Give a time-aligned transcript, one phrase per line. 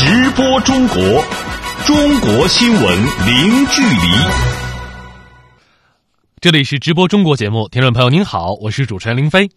[0.00, 0.96] 直播中国，
[1.84, 2.82] 中国新闻
[3.26, 4.30] 零距离。
[6.40, 9.50] 这里是直播中国节目，听众朋友您好，我是主持人林飞。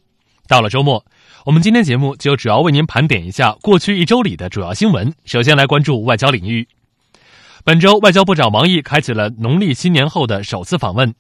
[0.48, 1.06] 到了周末，
[1.46, 5.14] 我们今天节目就主要为您盘点一下过去一周里的主要新闻。
[5.26, 6.68] 首先来关注外交领域。
[7.64, 11.14] 本周，外交部长王毅开启了农历新年后的首次访问。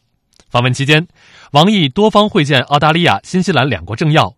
[0.49, 1.07] 访问期间，
[1.51, 4.35] 王毅多方会见澳大利亚、新西兰两国政要。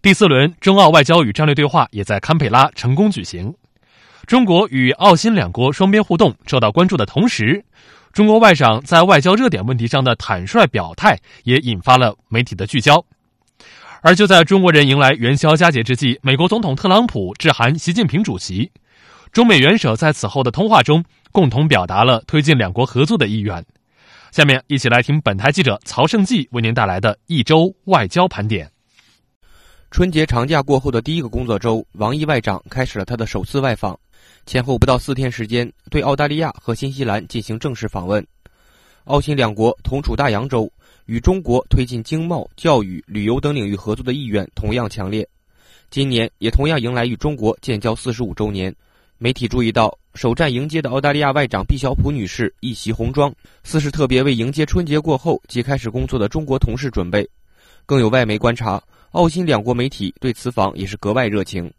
[0.00, 3.52] 第四轮中澳外交与战略对话也在堪培拉成功举行。
[4.30, 7.64] 中国与澳新两国双边互动受到关注的同时，
[8.12, 13.04] 中国外长在外交热点问题上的坦率表态也引发了媒体的聚焦。
[14.02, 18.70] 而就在中国人迎来元宵佳节之际，美国总统特朗普致函习近平主席。
[19.32, 21.02] 中美元首在此后的通话中，
[21.32, 23.66] 共同表达了推进两国合作的意愿。
[24.30, 28.70] 下面一起来听本台记者曹胜记为您带来的一周外交盘点。
[29.90, 33.98] 春节长假过后的第一个工作周，王毅外长开始了他的首次外访，
[34.46, 38.26] 前后不到四天时间，对澳大利亚和新西兰进行正式访问。
[39.04, 40.70] 澳新两国同处大洋洲，
[41.06, 45.26] 与中国推进经贸、教育、旅游等领域合作的意愿同样强烈。
[45.90, 48.74] 今年也同样迎来与中国建交四十五周年。
[49.18, 53.32] 媒体注意到，首站迎接的澳大利亚外长毕晓普女士一袭红装，
[53.64, 57.28] 似是特别为迎接春节过后即开始工作的中国同事准备。
[57.84, 61.70] 更有外媒观察，澳新两国媒体对此访也是格外热情。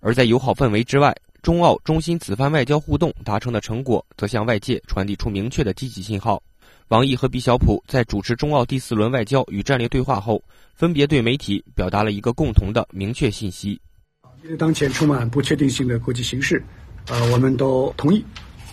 [0.00, 1.14] 而在友好氛围之外，
[1.46, 6.42] 中澳中心此番外交互动达成的成果，则向外界传递出明确的积极信号。
[6.88, 10.42] 王毅和毕晓普在主持中澳第四轮外交与战略对话后，
[10.74, 13.80] 分别对媒体表达了一个共同的明确信息：
[14.42, 16.60] 面对当前充满不确定性的国际形势。
[17.10, 18.24] 呃，我们都同意，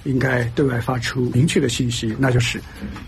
[0.03, 2.59] 应该对外发出明确的信息，那就是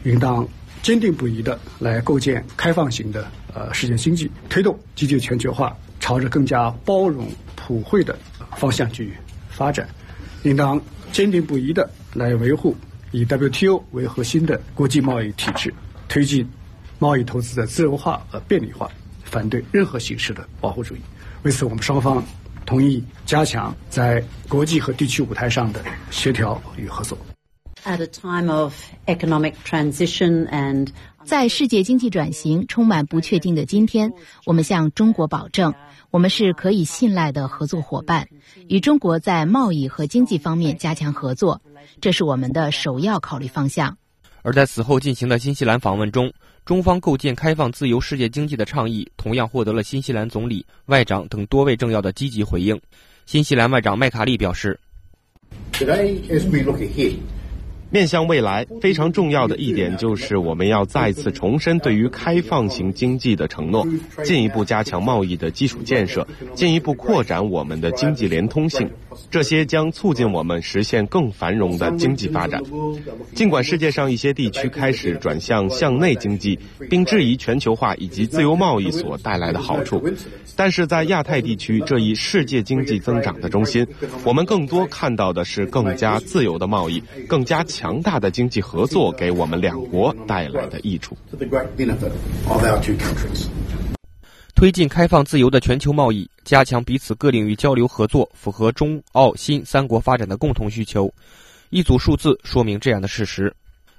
[0.04, 0.48] 应当
[0.84, 8.16] 坚定不移的来构建开放型的呃世界经济，推动积极全球化朝着更加包容普惠的
[8.58, 9.12] 方向去
[9.56, 9.88] 发展，
[10.44, 10.80] 应当
[11.12, 12.76] 坚定不移的来维护
[13.12, 15.74] 以 WTO 为核心的国际贸易体制，
[16.08, 16.48] 推进
[17.00, 18.90] 贸易投资的自由化和便利化，
[19.24, 21.00] 反对任何形式的保护主义。
[21.44, 22.24] 为此，我们双方。
[22.66, 27.16] 同意加强在国际和地区舞台上的协调与合作。
[27.84, 28.74] At a time of
[29.06, 30.88] economic transition and
[31.24, 34.12] 在世界经济转型充满不确定的今天，
[34.46, 35.76] 我们向中国保证，
[36.16, 38.26] 我们是可以信赖的合作伙伴，
[38.70, 41.62] 与中国在贸易和经济方面加强合作，
[42.00, 43.98] 这是我们的首要考虑方向。
[44.42, 46.32] 而在此后进行的新西兰访问中。
[46.64, 52.80] 中方构建开放自由世界经济的倡议，同样获得了新西兰总理、外长等多位政要的积极回应。
[53.26, 54.80] 新西兰外长麦卡利表示。
[57.96, 63.88] 面向未来，非常重要的一点就是我们要再次重申对于开放型经济的承诺，
[64.22, 68.90] 进一步加强贸易的基础建设，进一步扩展我们的经济连通性，
[69.30, 72.64] 这些将促进我们实现更繁荣的经济发展。
[73.34, 76.58] 尽管世界上一些地区开始转向向内经济，
[76.90, 80.02] 并质疑全球化以及自由贸易所带来的好处，
[80.56, 83.86] 但是在亚太地区这一世界经济增长的中心，
[84.24, 87.96] 我们更多看到的是更加自由的贸易，更加强。
[88.06, 91.18] 大的经济合作给我们两国带来的益处。
[94.56, 101.14] 推进开放自由的全球贸易，加强彼此各领域交流合作，符合中澳新三国发展的共同需求。
[101.72, 103.54] 一组数字说明这样的事实：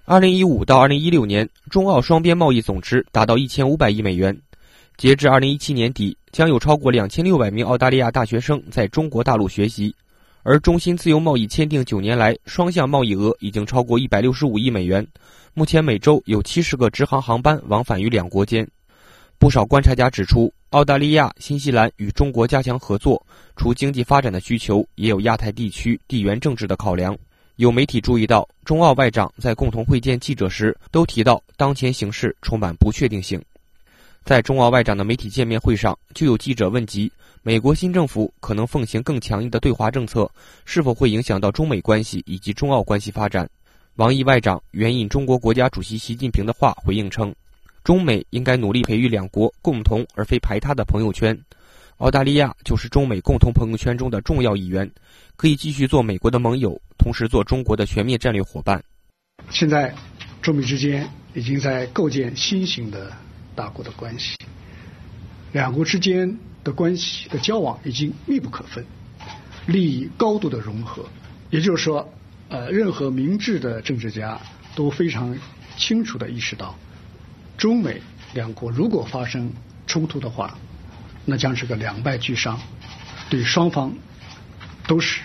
[0.06, 4.34] 二零一五到二零一六年，中澳双边贸易总值达到一千五百亿美元。
[4.96, 9.94] 截至二零一七年底，将有超过两千六百名澳大利亚大学生在中国大陆学习。
[10.42, 15.06] 而中新自由贸易签订九年来，双向贸易额已经超过一百六十五亿美元。
[15.52, 18.66] 目前每周有七十个直航航班往返于两国间。
[19.38, 23.24] 不少观察家指出，澳大利亚、新西兰与中国加强合作，
[23.54, 27.16] 除经济发展的需求，也有亚太地区地缘政治的考量。
[27.56, 33.40] 有媒体注意到，中澳外长在共同会见记者时都提到，当前形势充满不确定性。
[34.24, 40.28] 在中澳外长的媒体见面会上，就有记者问及美国新政府可能奉行更强硬的对华政策，
[40.64, 43.48] 是否会影响到中美关系以及中澳关系发展。
[43.96, 47.34] 王毅外长援引中国国家主席习近平的话回应称，
[47.86, 51.38] 中美应该努力培育两国共同而非排他的朋友圈，
[51.98, 54.90] 澳大利亚就是中美共同朋友圈中的重要一员，
[55.36, 58.82] 可以继续做美国的盟友，同时做中国的全面战略伙伴。
[59.50, 59.94] 现在，
[60.42, 63.12] 中美之间已经在构建新型的。
[63.54, 64.36] 大国的关系，
[65.52, 68.84] 两国之间的关系的交往已经密不可分，
[69.64, 71.06] 利益高度的融合。
[71.50, 72.12] 也就是说，
[72.48, 74.38] 呃，任何明智的政治家
[74.74, 75.38] 都非常
[75.78, 76.76] 清楚的意识到，
[77.56, 78.00] 中美
[78.34, 79.50] 两国如果发生
[79.86, 80.56] 冲突的话，
[81.24, 82.58] 那将是个两败俱伤，
[83.30, 83.92] 对双方
[84.86, 85.20] 都是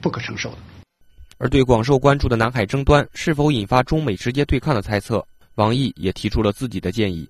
[0.00, 0.58] 不可承受的。
[1.38, 5.24] 而对广受关注的南海争端是否引发中美直接对抗的猜测，
[5.54, 7.28] 王毅也提出了自己的建议。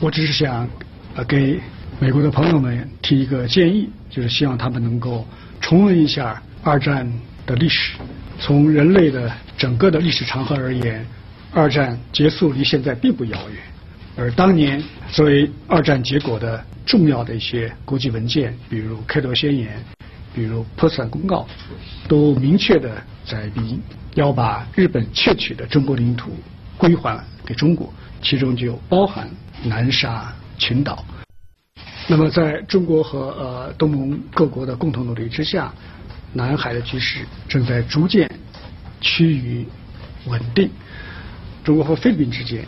[0.00, 0.68] 我只是想，
[1.16, 1.58] 呃，给
[1.98, 5.26] 美国的朋友们提一个建议，就是希望他们能够
[5.60, 7.10] 重温一下二战
[7.46, 7.94] 的历史。
[8.38, 11.04] 从人类的整个的历史长河而言，
[11.54, 13.58] 二战结束离现在并不遥远。
[14.16, 19.82] 而当年作为二战结果的重要的一些国际文件，比如开罗宣言，
[20.34, 21.46] 比如波茨坦公告，
[22.08, 23.80] 都明确的载明
[24.14, 26.36] 要把日本窃取的中国领土
[26.76, 29.28] 归还给中国，其中就包含
[29.62, 31.04] 南沙群岛。
[32.06, 35.72] 那么，在中国和呃东盟各国的共同努力之下，
[36.32, 38.30] 南海的局势正在逐渐
[39.00, 39.66] 趋于
[40.26, 40.68] 稳定。
[41.64, 42.64] 中国和菲律宾之间。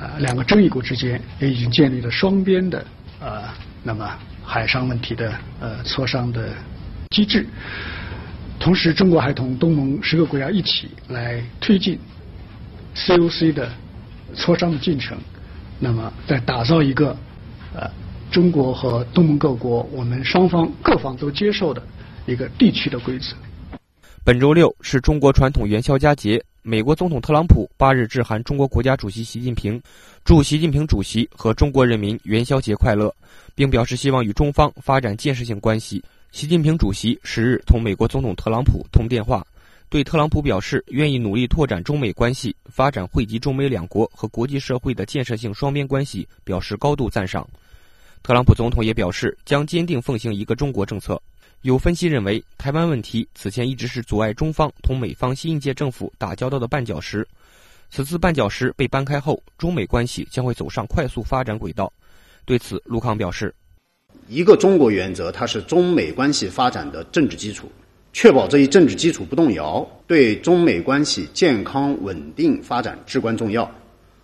[0.00, 2.84] 呃，两个争议国之间也已经建立了双边的
[3.20, 3.44] 呃，
[3.84, 6.48] 那么海上问题的呃磋商的
[7.10, 7.46] 机制。
[8.58, 11.96] 同时，中国还同东盟十个国家一起来推进
[12.96, 13.70] COC 的
[14.34, 15.16] 磋商的进程。
[15.78, 17.16] 那么，在打造一个
[17.72, 17.88] 呃
[18.30, 21.80] 中国和东盟各国我们双方各方都接受的
[22.26, 23.36] 一个地区的规则。
[24.24, 26.42] 本周六是中国传统元宵佳节。
[26.64, 29.82] 美国总统特朗普八日致函中国国家主席习近平，
[30.24, 33.12] 祝习近平主席和中国人民元宵节快乐，
[33.52, 36.00] 并表示希望与中方发展建设性关系。
[36.30, 39.44] 习近平主席十日同美国总统特朗普通电话，
[39.88, 47.44] 对特朗普表示愿意努力拓展中美关系，发展惠及中美两国和国际社会的建设性双边关系，表示高度赞赏。
[48.22, 51.20] 特朗普总统也表示将坚定奉行一个中国政策。
[51.62, 57.26] 有分析认为，台湾问题此前一直是阻碍中方同美方新一届政府打交道的绊脚石。
[57.88, 61.92] 此次绊脚石被搬开后，中美关系将会走上快速发展轨道。
[62.44, 63.54] 对此，陆康表示
[64.26, 67.70] ：“一个中国原则，它是中美关系发展的政治基础，
[68.12, 73.70] 确保这一政治基础不动摇，对中美关系健康稳定发展至关重要。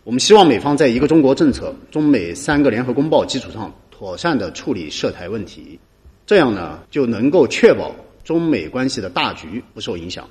[0.03, 5.79] 我们希望美方在一个中国政策、中美三个联合公报基础上，妥善地处理涉台问题。”
[6.29, 7.91] 这样呢，就能够确保
[8.23, 10.29] 中美关系的大局不受影响。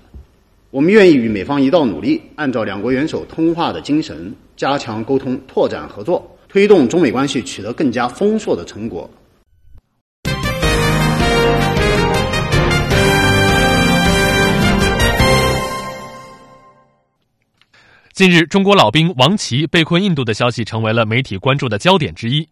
[0.70, 9.10] 我们愿意与美方一道努力，按照两国元首通话的精神，加强沟通，拓展合作，推动中美关系取得更加丰硕的成果。
[18.14, 22.48] 近日，中国老兵王琦被困印度的消息成为了媒体关注的焦点之一。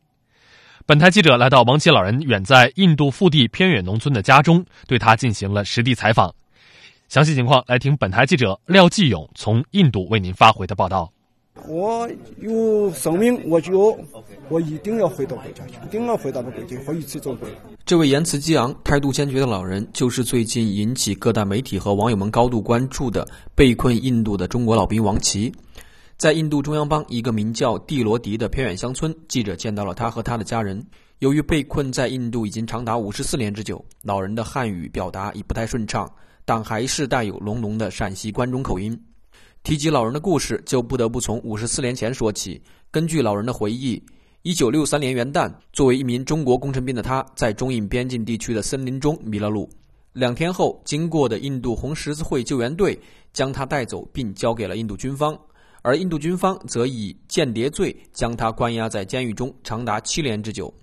[0.88, 6.32] 本台记者来到王琦老人远在印度腹地偏远农村的家中，对他进行了实地采访。
[7.10, 11.12] 详细情况来听本台记者廖继勇从印度为您发回的报道。
[11.68, 12.08] 我
[12.40, 13.98] 有生命，我就
[14.48, 17.50] 我一定要回到国家去，一定要回到我国家，回一次走过。
[17.84, 25.52] 这位言辞激昂、态度坚决的老人，就是最近引起各大媒体和网友们高度关注的被困印度的中国老兵王琦。
[26.18, 30.82] 在印度中央邦一个名叫蒂罗迪的偏远乡村，记者见到了他和他的家人。
[31.20, 36.10] 由于被困在印度已经长达五十四年之久，老人的汉语表达已不太顺畅，
[36.46, 38.98] 但还是带有浓浓的陕西关中口音。
[39.62, 42.62] 提及老人的故事，就不得不从五十四年前说起。
[42.92, 44.02] 根据老人的回忆，
[44.44, 49.70] 一九六三年元旦，作为一名中国工程兵的他，在中印边境地区的森林中迷了路。
[50.14, 52.98] 两天后，经过的印度红十字会救援队
[53.34, 55.38] 将他带走，并交给了印度军方。
[55.86, 60.74] 而印度军方则以间谍罪将他关押在监狱中，长达七年之久。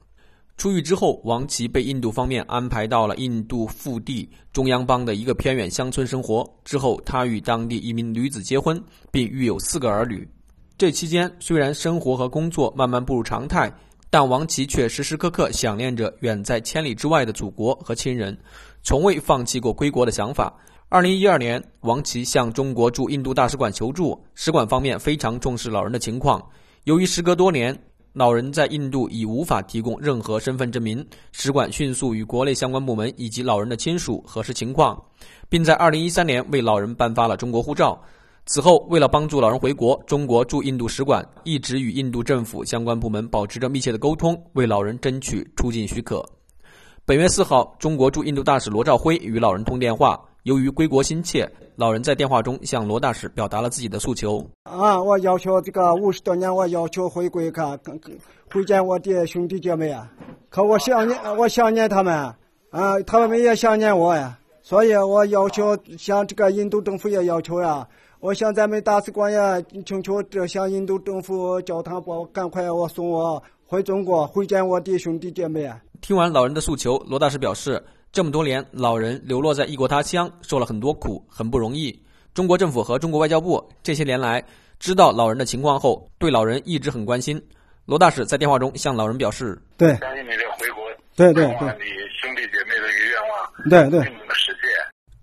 [0.57, 6.49] 出狱之后，王琦被印度方面安排到了印度腹地中央邦的一个偏远乡村生活。
[6.65, 8.81] 之后，他与当地一名女子结婚，
[9.11, 10.25] 并育有四个儿女。
[10.79, 13.75] 这期间，虽然生活和工作慢慢步入常态，
[14.09, 18.39] 但王琦却时时刻刻想念着远在千里之外的祖国和亲人，
[18.85, 20.57] 从未放弃过归国的想法。
[20.93, 26.47] 二零一二年，王琦向中国驻印度大使馆求助，使馆方面非常重视老人的情况。
[26.85, 27.75] 由于时隔多年，
[28.13, 35.03] 老人在印度已无法提供任何身份证明，使馆迅速与国内相关部门以及老人的亲属核实情况，
[35.49, 37.99] 并在二零一三年为老人颁发了中国护照。
[38.45, 46.23] 此后，为了帮助老人回国，中国驻印度使馆一直与印度政府相关部门保持着密切的沟通，为老人争取出境许可。
[47.07, 50.23] 本月四号，中国驻印度大使罗兆辉与老人通电话。
[50.45, 54.45] 由于归国心切，老人在电话中向罗大使表达了自己的诉求。
[54.65, 57.79] 啊，我要求这个五十多年，我要求回归，看，
[58.51, 60.11] 会见我的兄弟姐妹啊！
[60.51, 62.13] 可我想念，我想念他们
[62.71, 64.37] 啊，他们也想念我呀。
[64.63, 67.87] 所以我要求向这个印度政府也要求呀，
[68.19, 75.73] 我向咱们大使馆也请求，这向印度政府叫他把赶快我送我回中国，会见我的兄弟姐妹。
[76.01, 77.81] 听完老人的诉求，罗大使表示。
[78.13, 81.99] 这么多年，老人流落在异国他乡，受了很多苦，很不容易。
[82.35, 84.45] 中国政府和中国外交部这些年来
[84.79, 87.43] 知道老人的情况后，对老人一直很关心。
[87.87, 90.85] 罗大使在电话中向老人表示：“对，相信你这回国，
[91.17, 91.89] 对对对，你
[92.21, 94.71] 兄弟姐妹的一个愿望，对对，能实现。”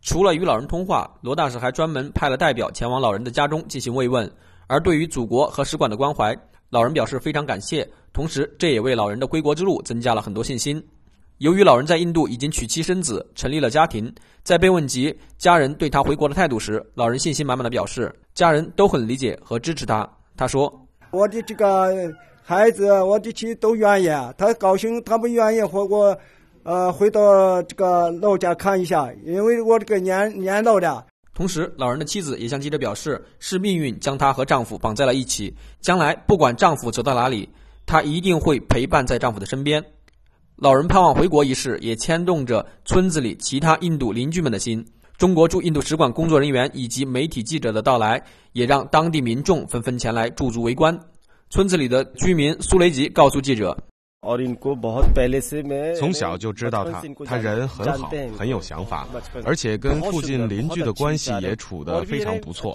[0.01, 4.27] 除了与老人通话，罗大使还专门派了代表前往老人的家中进行慰问。
[4.65, 6.36] 而对于祖国和使馆的关怀，
[6.72, 10.84] 老人表示非常感谢，同时这也为老人的归国之路增加了很多信心。
[11.39, 20.05] 由于老人在印度已经娶妻生子，成立了家庭，在被问及家人对他回国的态度时，老人信心满满的表示，家人都很理解和支持他。
[20.36, 20.69] 他说
[21.12, 26.17] ：“我的这个孩子，我的妻都愿意，他高兴，他们愿意回国，
[26.63, 37.48] 呃，回到这个老家看一下，因为我这个年年老了。”同时，老人的妻子也向记者表示，是命运将她和丈夫绑在了一起，将来不管丈夫走到哪里，
[37.86, 39.81] 她一定会陪伴在丈夫的身边。
[40.62, 44.86] 老人盼望回国一事也牵动着村子里其他印度邻居们的心。
[45.18, 51.00] 中国驻印度使馆工作人员以及媒体记者的到来，也让当地民众纷纷前来驻足围观。
[51.50, 53.78] 村子里的居民苏雷吉告诉记者。
[55.97, 59.07] 从小就知道他，他人很好，很有想法，
[59.45, 62.73] 而且跟附近邻居的关系也处得非常不错。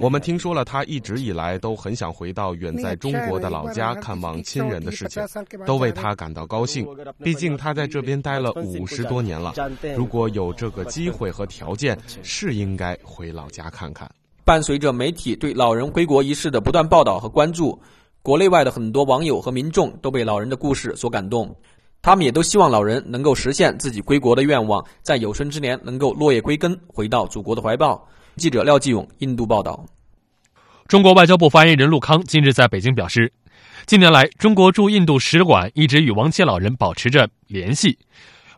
[0.00, 5.22] 我们听说了他一直以来都很想回到远在中国的老家看望亲人的事情，
[5.66, 6.86] 都为他感到高兴。
[7.22, 9.52] 毕竟他在这边待了五十多年了，
[9.94, 14.10] 如果有这个机会和条件，是应该回老家看看。
[14.42, 17.78] 伴随着媒体对老人归国一事的不断报道和关注。
[18.22, 21.54] 国内外的很多网友和民众都被老人的故事所感动，
[22.02, 28.06] 他们也都希望老人能够实现自己归国的愿望，在有生之年能够落叶归根，回到祖国的怀抱。
[28.36, 29.84] 记者廖继勇，印度报道。
[30.86, 33.32] 中国外交部发言人陆康近日在北京表示，
[33.86, 37.98] 近年来中国驻印度使馆一直与王琦老人保持着联系，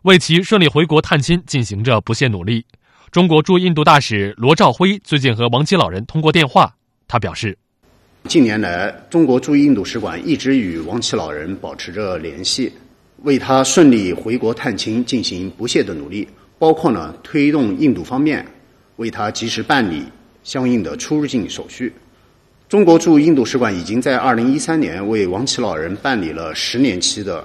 [0.02, 2.66] 为其顺利回国探亲进行着不懈努力。
[3.10, 6.74] 中国驻印度大使罗兆辉最近和王琦老人通过电话，
[7.06, 7.56] 他表示。
[8.28, 12.72] 近年来，中国驻印度使馆一直与王琦老人保持着联系，
[13.22, 18.46] 为他顺利回国探亲进行不懈的努力，包括呢推动印度方面
[18.96, 20.04] 为他及时办理
[20.44, 21.92] 相应的出入境手续。
[22.68, 27.44] 中国驻印度使馆已经在二零一三年为王琦老人办理了十年期的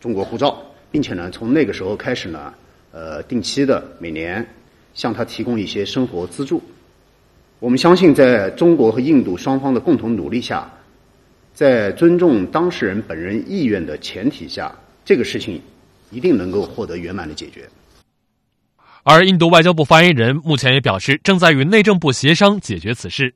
[0.00, 2.52] 中国护照，并且呢从那个时候开始呢，
[2.90, 4.44] 呃定期的每年
[4.94, 6.60] 向他提供一些生活资助。
[7.60, 10.70] 我们相信，在中国和印度双方的共同努力下，
[11.54, 15.58] 在尊重当事人本人意愿的前提下，这个事情
[16.10, 17.66] 一定能够获得圆满的解决。
[19.02, 23.34] 而印度外交部发言人目前也表示，正在与内政部协商解决此事。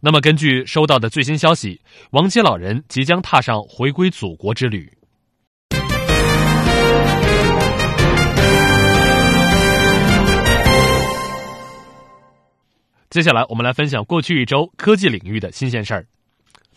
[0.00, 1.80] 那么，根据收到的最新消息，
[2.10, 4.97] 王杰老人即将踏上回归祖国之旅。
[13.10, 16.06] 接下来，我们来分享过去一周科技领域的新鲜事儿。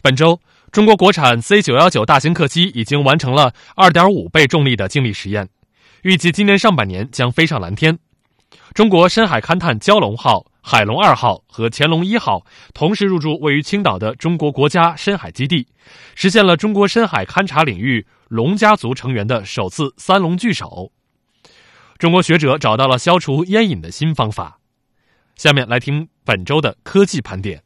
[0.02, 0.40] 本周，
[0.72, 5.50] 中国国产 C 九幺九大型客机已经完成了二点五倍重力的静力实验，
[6.04, 8.00] 预计今年上半年将飞上蓝天。
[8.74, 15.68] 中国深海勘探蛟龙号、海龙二号和潜龙一号同时入驻位于青岛的中国国家深海基地，
[16.16, 20.94] 实现了中国深海勘察领域龙家族成员的首次三龙聚首。
[21.98, 24.61] 中国学者找到了消除烟瘾的新方法。
[25.42, 27.64] 下面来听本周的科技盘点。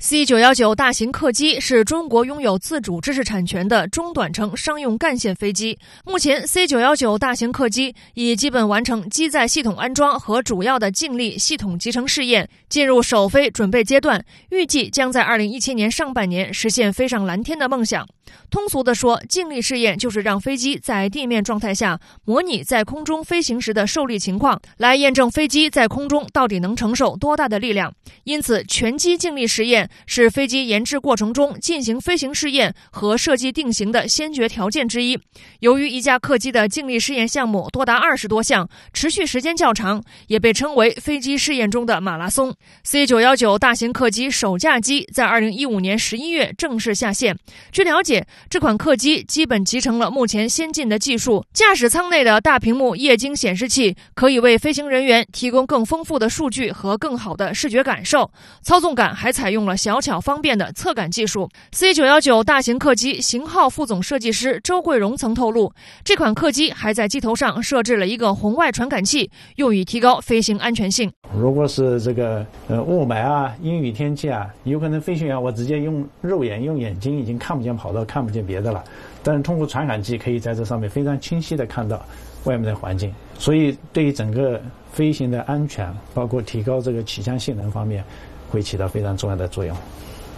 [0.00, 5.78] C 九幺九大型客机是中国拥有自主知识产权的中短程商用干线飞机。
[6.04, 18.04] 目前，C 九幺九大型客机已基本完成机载系统安装和主要的静力系统集成试验，进入首飞准备阶段，预计将在二零一七年上半年实现飞上蓝天的梦想。
[18.50, 27.92] 通俗的说，静力试验就是让飞机在地面状态下模拟在空中飞行时的受力情况，来验证飞机在空中到底能承受多大的力量。
[28.24, 29.90] 因此，全机静力试验。
[30.06, 35.18] 是飞机研制过程中进行飞行试验和设计定型的先决条件之一。
[35.60, 42.54] 由于一架客机的静力试验项目多达二十多项，持续时间较长，也被称为飞机试验中的马拉松。
[42.84, 47.36] C 九幺九大型客机首架机在二零一五年十一月正式下线。
[47.72, 48.15] 据了解，
[48.50, 58.30] 这款客机基本集成了目前先进的技术，驾驶舱内的大屏幕液晶显示器可以为飞行人员提供更丰富的数据和更好的视觉感受，
[58.62, 59.76] 操纵感还采用了。
[59.76, 71.12] 小巧方便的侧感技术，C 九幺九大型客机型号副总设计师周桂荣曾透露，这款客机还在机头上设置了一个红外传感器，用以提高飞行安全性。
[71.38, 78.82] 如果是这个呃雾霾啊、阴雨天气啊，有可能飞行员我直接用肉眼、用眼睛已经看不见跑道，看不见别的了，
[79.22, 82.00] 但是通过传感器可以在这上面非常清晰的看到。
[82.44, 88.04] 外面的环境，所以对于整个飞行的安全，包括提高这个起降性能方面，
[88.48, 89.76] 会起到非常重要的作用。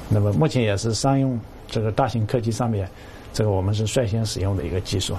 [0.08, 2.88] 那么目前也是商用这个大型客机上面，
[3.34, 5.14] 这个我们是率先使用的一个技术。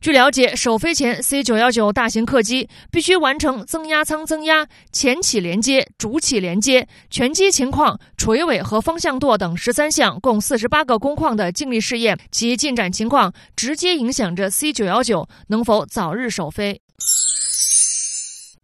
[0.00, 16.80] 据了解，首飞前 C 九幺九大型客机必须完成增压舱增压、前起连接、主起连接、全机情况、垂尾和方向舵等十三项，共四十八个工况的静力试验，其进展情况直接影响着 C 九幺九能否早日首飞。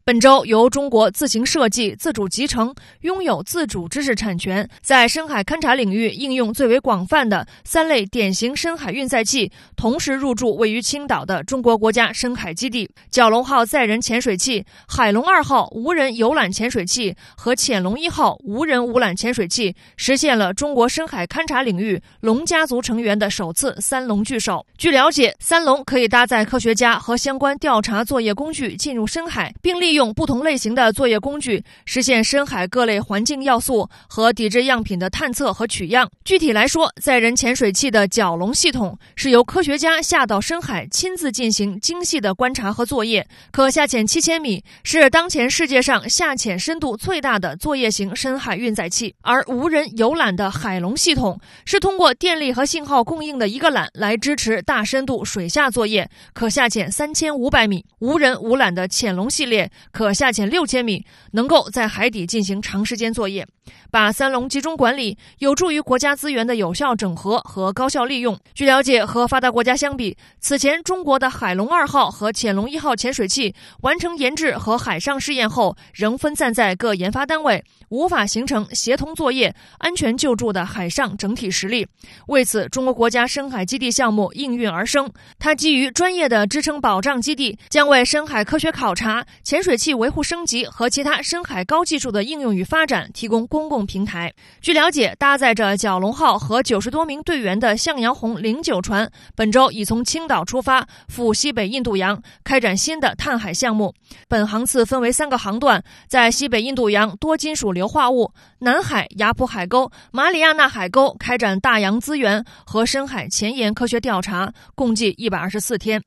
[0.07, 24.67] 本周，由中国自行设计、自主集成、拥有自主知识产权，在深海勘察领域应用最为广泛的三类典型深海运载器，同时入驻位于青岛的中国国家深海基地——蛟龙号载人潜水器、海龙二号无人游览潜水器和潜龙一号无人无缆潜水器，实现了中国深海勘察领域龙家族成员的首次三龙聚首。
[24.77, 36.11] 据了解，三龙可以搭载科学家和相关调查作业工具进入深海，并利用不同类型的作业工具，实现深海各类环境要素和底质样品的探测和取样。
[36.25, 49.15] 具体来说，载人潜水器的蛟龙系统是由科学家下到深海亲自进行精细的观察和作业，可下潜七千米，是当前世界上下潜深度最大的作业型深海运载器。
[49.23, 57.85] 而无人游览的海龙系统是通过电力和信号供应的一个缆来支持大深度水下作业，可下潜三千五百米。
[58.01, 60.35] 无人无缆的潜龙系列可下。
[60.35, 63.47] 潜六千米，能够在海底进行长时间作业。
[63.91, 68.37] 把三龙集中管理，有助于国家资源的有效整合和高效利用。
[68.53, 81.87] 据了解，和发达国家相比，此前中国的海龙二号和潜龙一号潜水器完成研制和海上试验后，仍分散在各研发单位，无法形成协同作业、安全救助的海上整体实力。
[82.27, 85.09] 为此，中国国家深海基地项目应运而生。
[85.39, 93.47] 它基于专业的支撑保障基地，将为深海科学考察、潜水器维护升级和其他深海高技术的应用与发展提供。
[93.55, 94.35] 公共平台。
[94.61, 103.95] 据了解，搭载着蛟龙号和九十多名队员的向阳红零九船，本周已从青岛出发，赴西北印度洋开展新的探海项目。
[104.27, 116.03] 本航次分为三个航段，在西北印度洋多金属硫化物、南海雅普海沟、马里亚纳海沟开展大洋资源和深海前沿科学调查，共计一百二十四天。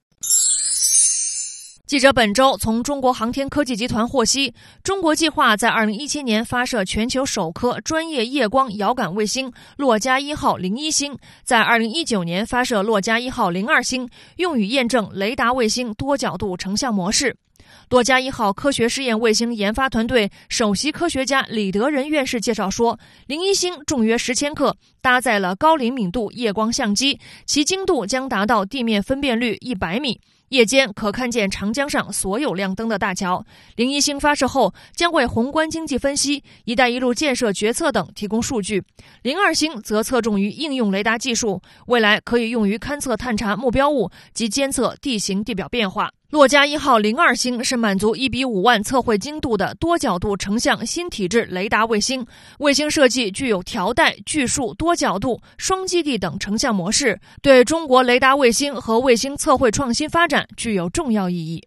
[1.87, 17.33] 记者本周从中国航天科技集团获悉，中国计划在二零一七年发射全球首颗专业夜光遥感卫星“洛迦一号零一星”，在二零一九年发射“洛迦一号零二星”，用于验证雷达卫星多角度成像模式。
[17.89, 30.19] 洛迦一号科学试验卫星研发团队首席科学家李德仁院士介绍说，零一星重约十千克，搭载了高灵敏度夜光相机，其精度将达到地面分辨率一百米。
[30.49, 33.45] 夜间可看见长江上所有亮灯的大桥。
[33.75, 38.83] 零一星发射后，将为宏观经济分析、“一带一路”建设决策等提供数据。
[39.23, 46.11] 零二星则侧重于应用雷达技术，未来可以用于勘测、探查目标物及监测地形地表变化。
[46.29, 52.25] 洛迦一号零二星是满足一比五万测绘精度的多角度成像新体制雷达卫星。
[52.59, 61.65] 卫星设计具有条带、巨数、多角度、双基地等成像模式，对中国雷达卫星和卫星测绘创新发展具有重要意义。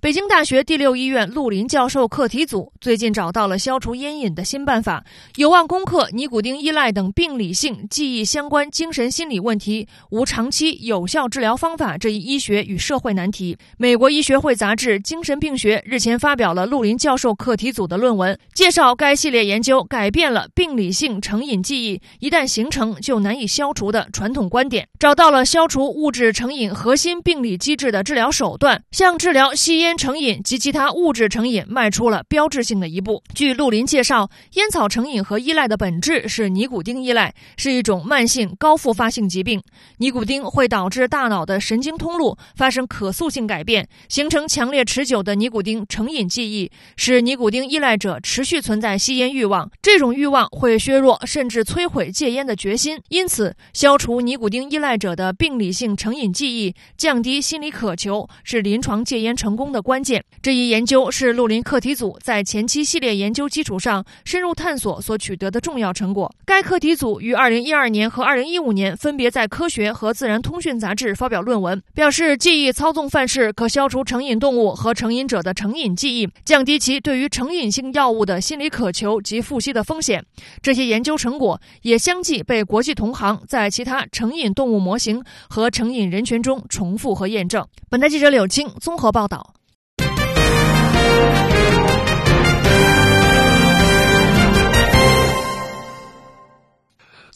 [0.00, 13.58] 北京大学第六医院陆林教授课题组最近找到了消除烟瘾的新办法，有望攻克尼古丁依赖等病理性记忆相关精神心理问题无长期有效治疗方法这一医学与社会难题。
[13.76, 29.87] 美国医学会杂志《精神病学》日前发表了陆林教授课题组的论文，介绍该系列研究改变了病理性成瘾记忆一旦形成就难以消除的传统观点，找到了消除物质成瘾核心病理机制的治疗手段，像治疗吸烟。
[29.88, 33.22] 烟成瘾及其他物质成瘾迈出了标志性的一步。
[33.34, 39.62] 据陆林介绍，烟草成瘾和依赖的本质是尼古丁依赖，是一种慢性高复发性疾病。
[39.96, 49.70] 尼古丁会导致大脑的神经通路发生可塑性改变，形成强烈持久的尼古丁成瘾记忆，使尼古丁依赖者持续存在吸烟欲望。
[49.80, 53.00] 这种欲望会削弱甚至摧毁戒烟的决心。
[53.08, 59.77] 因此，消除尼古丁依赖者的病理性成瘾记忆，降低心理渴求，是临床戒烟成功的。
[59.78, 60.24] 的关键。
[60.42, 66.34] 这一研究是陆林课题组在前期系列研究基础上深入探索所取得的重要成果。
[66.44, 80.24] 该课题组于二零一二年和二零一五年分别在《科学》和《自然通讯》杂志发表论文，表示记忆操纵范式可消除成瘾动物和成瘾者的成瘾记忆，降低其对于成瘾性药物的心理渴求及复吸的风险。
[80.60, 87.64] 这些研究成果也相继被国际同行在其他成瘾动物模型和成瘾人群中重复和验证。
[87.90, 89.54] 本台记者柳青综合报道。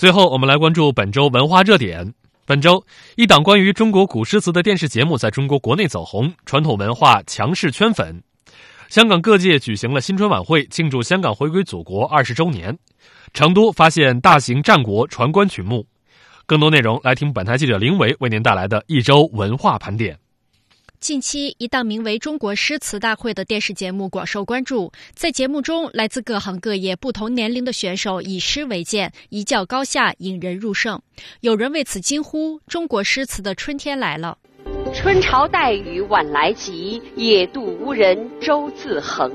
[0.03, 2.13] 最后，我们来关注本周文化热点。
[2.45, 2.85] 本周，
[3.15, 8.21] 一档关于中国古诗词的电视节目在中国国内走红，传统文化强势圈粉。
[8.89, 12.77] 香港各界举行了新春晚会，庆祝香港回归祖国二十周年。
[13.33, 15.87] 成都发现大型战国传冠曲目。
[16.47, 20.19] 更多内容，来听本台记者林维为您带来的一周文化盘点。
[21.03, 24.93] 近期，一档名为《中国诗词大会》的电视节目广受关注。
[25.15, 31.03] 在节目中，来自各行各业、不同年龄的选手以诗为鉴，一较高下，引人入胜。
[31.41, 34.39] 有人为此惊呼：“中国诗词的春天来了！”
[34.95, 39.29] 春潮带雨晚来急，野渡无人舟自横。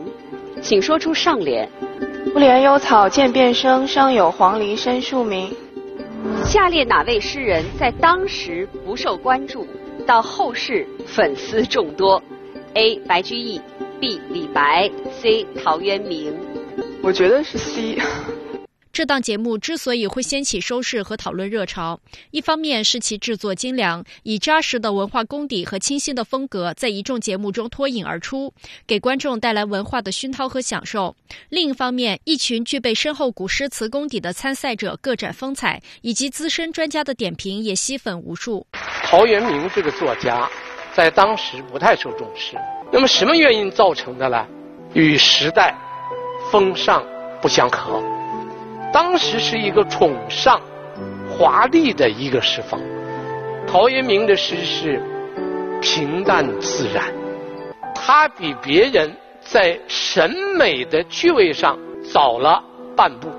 [0.62, 1.70] 请说出上联。
[2.34, 5.54] 不怜幽草渐变生，上有黄鹂深树鸣。
[6.46, 9.68] 下列哪位诗人在当时不受关注？
[10.08, 12.24] 到后世粉丝众多
[12.76, 12.96] ，A.
[13.00, 13.62] 白居易
[14.00, 14.22] ，B.
[14.30, 15.46] 李白，C.
[15.62, 16.34] 陶渊明。
[17.04, 17.98] 我觉得是 C。
[18.98, 22.00] 这档节目之所以会掀起收视和讨论热潮，
[22.32, 28.52] 一方面是其制作精良，以扎实的文化功底和清新的风格，在一众节目中脱颖而出，
[28.88, 31.14] 给观众带来文化的熏陶和享受；
[31.50, 38.66] 另一方面，一群具备深厚古诗词功底的参赛者各展风采，以及资深专家的点评也吸粉无数。
[39.04, 40.50] 陶渊明这个作家，
[40.96, 42.58] 在当时不太受重视。
[42.92, 44.44] 那么，什么原因造成的呢？
[44.96, 45.78] 与时代
[46.52, 47.06] 风尚
[47.40, 48.04] 不相合。
[49.00, 50.60] 当时是一个崇尚
[51.30, 52.82] 华丽的一个时风。
[53.68, 55.00] 陶渊明的诗是
[55.84, 57.14] 平淡自然，
[57.94, 61.78] 他比别人在审美的趣味上
[62.12, 62.60] 早了
[62.96, 63.30] 半步。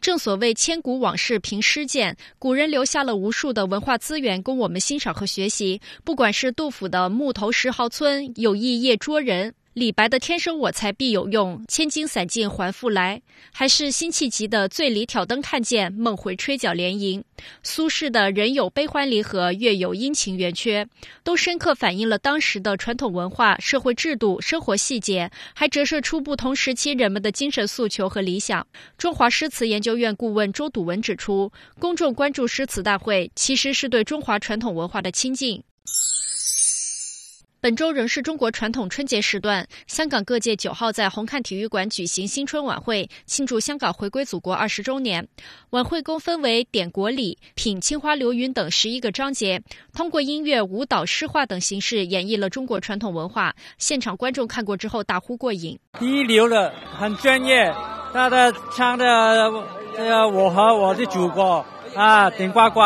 [0.00, 5.80] 正所谓千古往事凭诗鉴，古人留下了无数的文化资源供我们欣赏和学习。
[6.04, 9.52] 不管是杜甫的“木头石壕村，有意夜捉人”。
[9.74, 13.22] 李白的“天生我材必有用，千金散尽还复来”，
[13.54, 17.24] 还是辛弃疾的“醉里挑灯看剑，梦回吹角连营”，
[17.64, 20.86] 苏轼的“人有悲欢离合，月有阴晴圆缺”，
[21.24, 28.66] 都深刻反映了当时的传统文化、社会制度、生活细节，还折射出不同时期人们的精神诉求和理想。
[28.98, 35.62] 中华诗词研究院顾问周笃文指出，公众关注诗词大会，其实是对中华传统文化的亲近。
[37.62, 45.28] 本周仍是中国传统春节时段，香港各界九号在红磡体育馆举行新春晚会，庆祝香港回归祖国二十周年。
[45.70, 49.62] 晚会共分为点国礼、品青花流云等十一个章节，
[49.94, 53.54] 通过音乐、舞蹈、诗画等形式演绎了中国传统文化。
[53.78, 57.72] 现场观众看过之后大呼过瘾，一流的，很专业，
[58.12, 59.04] 他的唱的
[59.96, 62.80] 这个我和我的祖国啊，顶呱呱。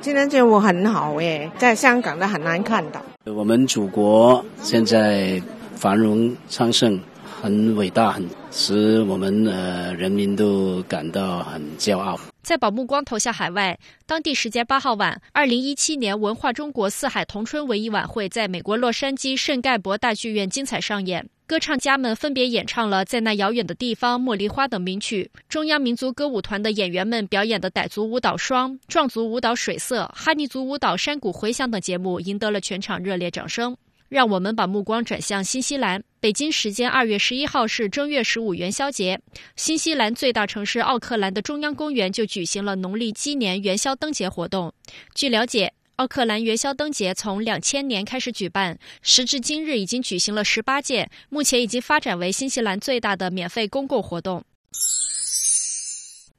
[0.00, 3.02] 今天节目很好诶，在香港的很难看到。
[3.32, 5.40] 我们祖国现在
[5.74, 7.00] 繁荣昌盛，
[7.40, 12.20] 很伟大，很使我们呃人民都感到很骄傲。
[12.44, 13.76] 在把目光投向海外，
[14.06, 21.28] 当地时间八号晚，二零一七年文化中国四海同春文艺晚会在美国洛杉矶圣盖博大剧院精彩上演。
[21.46, 25.30] 歌唱家们分别演唱了《在那遥远的地方》《茉莉花》等名曲。
[25.48, 33.76] 中央民族歌舞团的演员们表演的傣族舞蹈《双》、壮族舞蹈《水色》、哈尼族舞蹈《山谷回响》等节目，赢得了全场热烈掌声。
[34.08, 36.02] 让我们把目光转向新西兰。
[36.24, 39.20] 北京时间二月十一号是正月十五元宵节，
[39.56, 44.72] 新西兰最大城市奥克兰的中央公园就举行了农历鸡年元宵灯节活动。
[45.14, 45.74] 据了解。
[45.96, 54.42] 奥克兰元宵灯节从两千年开始举办，时至今日已经举行了十八届，目前已经发展为新西兰最大的免费公共活动。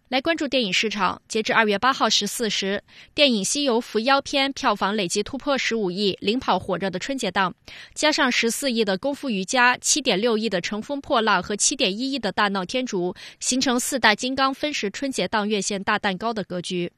[0.09, 2.83] 来关注电影市场，截至二月八号十四时，
[3.15, 7.55] 电影《西游伏妖篇》票房累计突破十五亿，领跑火热的春节档，
[7.95, 16.91] 加上十四亿的《功夫瑜伽》、七点六亿的《乘风破浪》和七点一亿的《大闹天竺》，形成四大金刚分食春节档院线大蛋糕的格局。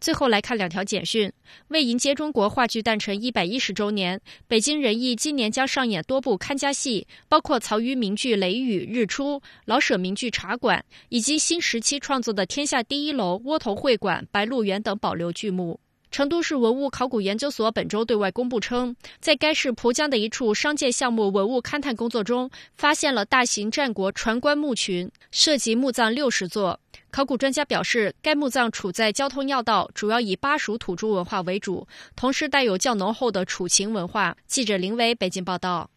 [0.00, 1.30] 最后来看两条简讯。
[1.68, 9.36] 为迎接中国话剧诞辰一百一十周年，北京人艺今年将上演多部看家戏，包括曹禺名剧《雷雨》《日出》，
[9.66, 15.78] 老舍名剧《茶馆》，以及新时期创作的天下第一楼、窝头会馆、白鹿原等保留剧目。
[16.10, 26.80] 成都市文物考古研究所本周对外公布称，在该市蒲江的一处商界项目文物勘探工作中，发现了大型战国船棺墓群，涉及墓葬六十座。
[27.10, 34.36] 考古专家表示，该墓葬处在交通要道，主要以巴蜀土著文化为主，同时带有较浓厚的楚秦文化。
[34.46, 35.90] 记者林伟北京报道。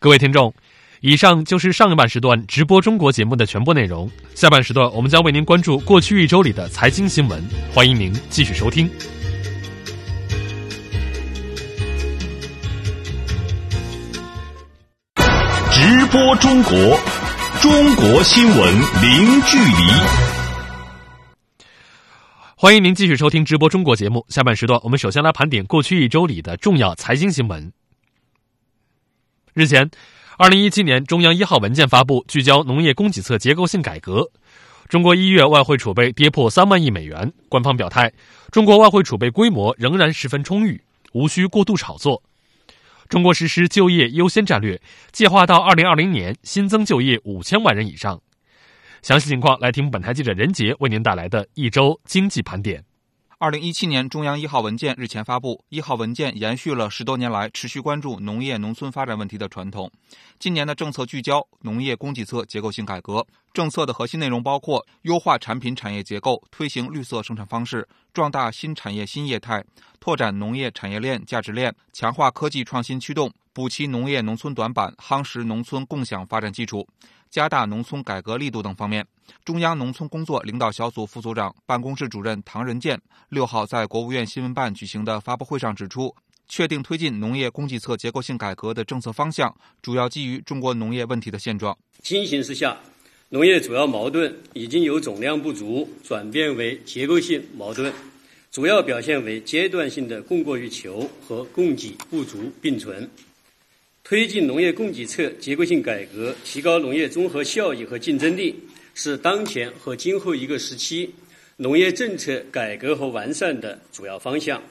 [0.00, 0.52] 各位听众，
[1.00, 4.10] 以上就是上半时段直播中国节目的全部内容。
[4.34, 7.42] 下半时段，我们将为您关注过去一周里的财经新闻，
[7.74, 8.90] 欢迎您继续收听。
[15.70, 16.72] 直播中国，
[17.60, 20.37] 中国新闻零距离。
[22.60, 24.26] 欢迎您继续收听直播中国节目。
[24.28, 27.72] 下半时段，我们首先来盘点过去一周里的重要财经新闻。
[29.54, 29.88] 日前，
[30.38, 34.28] 二零一七年中央一号文件发布，聚焦农业供给侧结构性改革。
[34.88, 38.12] 中国一月外汇储备跌破三万亿美元，官方表态，
[38.50, 42.24] 中国外汇储备规模仍然十分充裕，无需过度炒作。
[43.08, 48.20] 中国实施就业优先战略，计划到二零二零年新增就业五千万人以上。
[49.02, 52.84] 详细情况来听本台记者任杰为您带来的一周经济盘点。
[53.38, 59.88] 二零一七年中央一号文件日前发布，一号文件延续了十多年来持续关注农业农村发展问题的传统。
[60.40, 69.64] 今年的政策聚焦农业供给侧结构性改革，政策的核心内容包括优化产品产业结构，推行绿色生产方式，壮大新产业新业态，
[70.00, 76.84] 拓展农业产业链价值链，强化科技创新驱动，补齐农业农村短板，夯实农村共享发展基础。
[77.30, 79.06] 加大农村改革力度等方面，
[79.44, 86.14] 中央农村工作领导小组副组长、办公室主任唐仁健六号在国务院新闻办举行的发布会上指出，
[86.48, 91.76] 确定推进农业供给侧结构性改革的政策方向，主要基于中国农业问题的现状。
[92.02, 92.78] 新形势下，
[93.28, 97.92] 农业主要矛盾已经由总量不足转变为结构性矛盾，
[98.50, 103.08] 主要表现为阶段性的供过于求和供给不足并存。
[104.08, 108.54] 推进农业供给侧结构性改革，提高农业综合效益和竞争力，
[108.94, 111.10] 是当前和今后一个时期
[111.58, 114.62] 农业政策改革和完善的主要方向。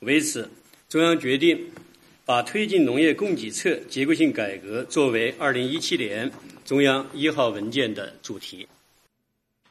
[0.00, 0.50] 为此，
[0.88, 1.56] 中央决定
[2.24, 6.28] 把推进农业供给侧结构性改革作为二零一七年
[6.64, 8.66] 中央一号文件的主题。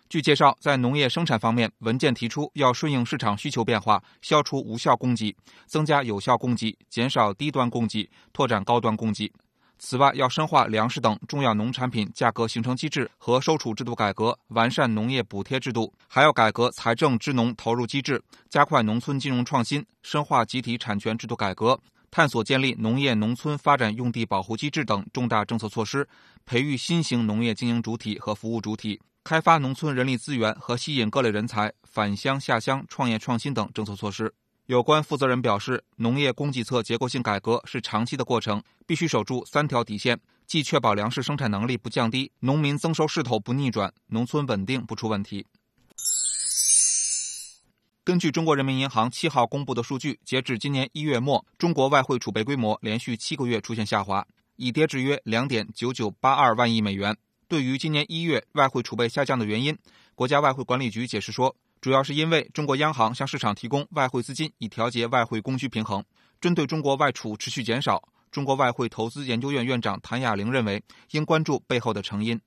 [0.10, 5.36] 据介绍，在农业生产方面，文件提出要顺应市场需求变化，消除无效供给，
[5.68, 9.32] 增加有效供给，减少低端供给，拓展高端供给。
[9.78, 18.20] 此外，要深化粮食等重要农产品价格形成机制和收储制度改革，完善农业补贴制度，还要改革财政支农投入机制，
[18.50, 26.10] 加快农村金融创新，深化集体产权制度改革，探索建立农业农村发展用地保护机制等重大政策措施，
[26.48, 29.00] 培育新型农业经营主体和服务主体。
[29.24, 34.34] 开发农村人力资源和吸引各类人才返乡下乡创业创新等政策措施。
[34.66, 45.46] 有关负责人表示，农业供给侧结构性改革是长期的过程，必须守住三条底线：既确保粮食生产能力不降低，农民增收势头不逆转，农村稳定不出问题。
[48.04, 57.18] 根据中国人民银行七号公布的数据，截至今年一月末，中国外汇储备规模连续七个月出现下滑，已跌至约两点九九八二万亿美元。
[57.50, 59.76] 对于今年一月外汇储备下降的原因，
[60.14, 66.06] 国家外汇管理局解释说，主要是因为中国央行向市场提供外汇资金，以调节外汇供需平衡。
[66.40, 72.40] 针对中国外储持续减少，中国外汇投资研究院院长谭雅玲认为，应关注背后的成因。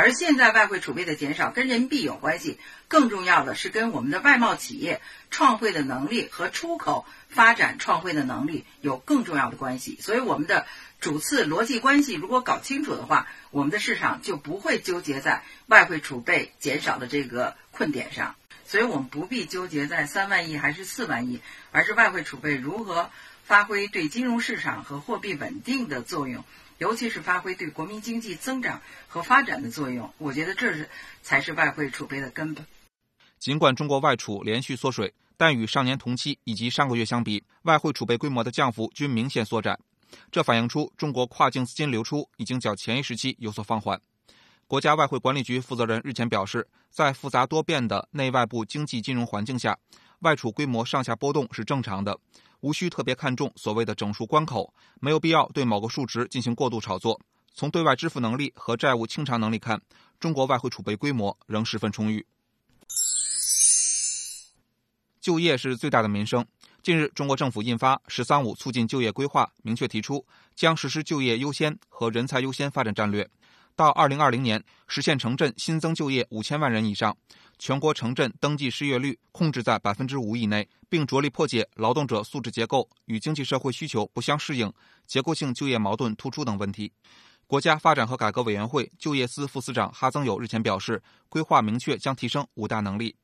[0.00, 2.58] 而现在外汇储备的减少跟人民币有关系，
[2.88, 9.98] 更重要的是跟我们的外贸企业创汇的能力和出口发展创汇的能力有更重要的关系。
[10.00, 10.66] 所以我们的。
[11.00, 18.34] 主次逻辑关系如果搞清楚的话，我们的市场就不会纠结在外汇储备减少的这个困点上，
[18.66, 21.40] 所以我们不必纠结在三万亿还是四万亿，
[21.72, 23.08] 而是外汇储备如何
[23.44, 26.44] 发挥对金融市场和货币稳定的作用，
[26.80, 30.10] 尤其是发挥对国民经济增长和发展的作用。
[30.16, 30.88] 我觉得这是
[31.22, 32.66] 才是外汇储备的根本。
[33.38, 39.78] 尽管中国外储连续缩水，但与上年同期以及上个月相比，外汇储备规模的降幅均明显缩窄。
[40.32, 44.00] 这反映出中国跨境资金流出已经较前一时期有所放缓。
[44.66, 49.78] 国家外汇管理局负责人日前表示，在复杂多变的内外部经济金融环境下，
[50.20, 52.18] 外储规模上下波动是正常的，
[52.60, 57.20] 无需特别看重所谓的整数关口，没有必要对某个数值进行过度炒作。
[57.54, 59.80] 从对外支付能力和债务清偿能力看，
[60.18, 62.24] 中国外汇储备规模仍十分充裕。
[65.20, 66.46] 就业是最大的民生。
[66.82, 73.28] 近日，中国政府印发《“十三五”促进就业规划》，明确提出将实施就业优先和人才优先发展战略，
[73.76, 77.14] 到二零二零年实现城镇新增就业五千万人以上，
[77.60, 84.72] 全国城镇登记失业率控制在百分之五以内，并着力破解劳动者素质结构与经济社会需求不相适应、
[85.06, 86.90] 结构性就业矛盾突出等问题。
[87.46, 93.14] 国家发展和改革委员会就业司副司长哈增友日前表示，规划明确将提升五大能力。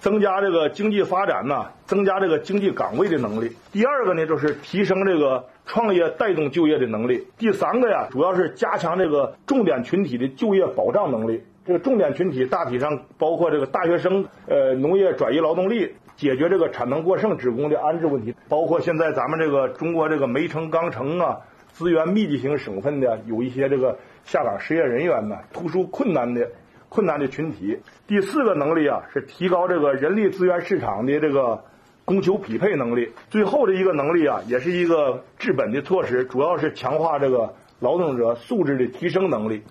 [0.00, 3.54] 增加这个经济发展呢，增加这个经济岗位的能力。
[3.70, 7.22] 第二个呢，就是提升这个创业带动就业的能力。
[7.36, 11.42] 第三个呀，主要是加强这个重点群体的就业保障能力。
[11.66, 18.34] 这个重点群体大体上包括这个大学生、呃农业转移劳动力，解决这个产能过剩职工的安置问题。
[18.48, 21.38] 包括现在咱们这个中国这个煤城、钢城啊，
[21.72, 26.48] 资源密集型省份的有一些这个下岗失业人员呢，突出困难的。
[26.88, 27.80] 困难的群体。
[28.06, 31.64] 第四个能力啊，是提高这个人力资源市场的这个
[32.04, 33.10] 供求匹配能力。
[33.28, 39.64] 最后的一个能力啊，也是一个治本的措施，主要是强化这个劳动者素质的提升能力。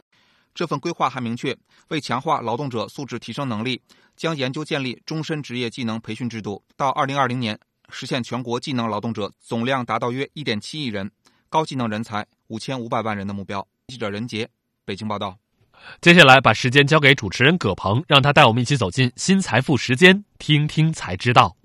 [0.55, 1.55] 这份规划还明确，
[1.89, 3.81] 为强化劳动者素质提升能力，
[4.15, 11.11] 将研究建立终身职业技能培训制度，到二零二零年实现全国技能劳动者总量达到约一点七亿人，
[11.49, 13.67] 高技能人才五千五百万人的目标。
[13.87, 14.49] 记者任杰，
[14.85, 15.37] 北京报道。
[15.99, 21.57] 接下来把时间交给主持人葛鹏，让他带我们一起走进新财富时间，听听才知道。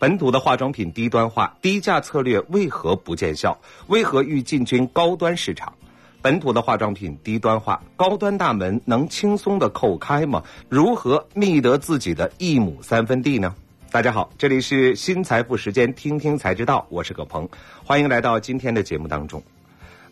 [0.00, 3.54] 本土的化妆品低端化、低价策略为何不见效？
[3.88, 5.74] 为何欲进军高端市场？
[6.22, 10.42] 本土的化妆品低端化、高端大门能轻松的叩开吗？
[10.70, 13.54] 如何觅得自己的一亩三分地呢？
[13.90, 17.46] 大家好，这里是新财富时间，听听才知道，我是葛鹏，
[17.84, 19.42] 欢迎来到今天的节目当中。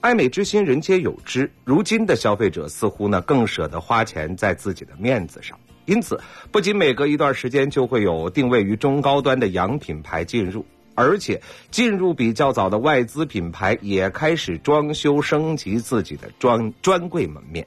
[0.02, 1.50] 爱美之心，人皆有之。
[1.64, 6.20] 如今的消费者似乎呢更舍得花钱在自己的面子上，因此
[6.52, 10.62] 不仅每隔一段时间就会有定位于中高端的洋品牌进入，
[10.94, 17.66] 而且进入比较早的外资品牌也开始装修升级自己的专专柜门面。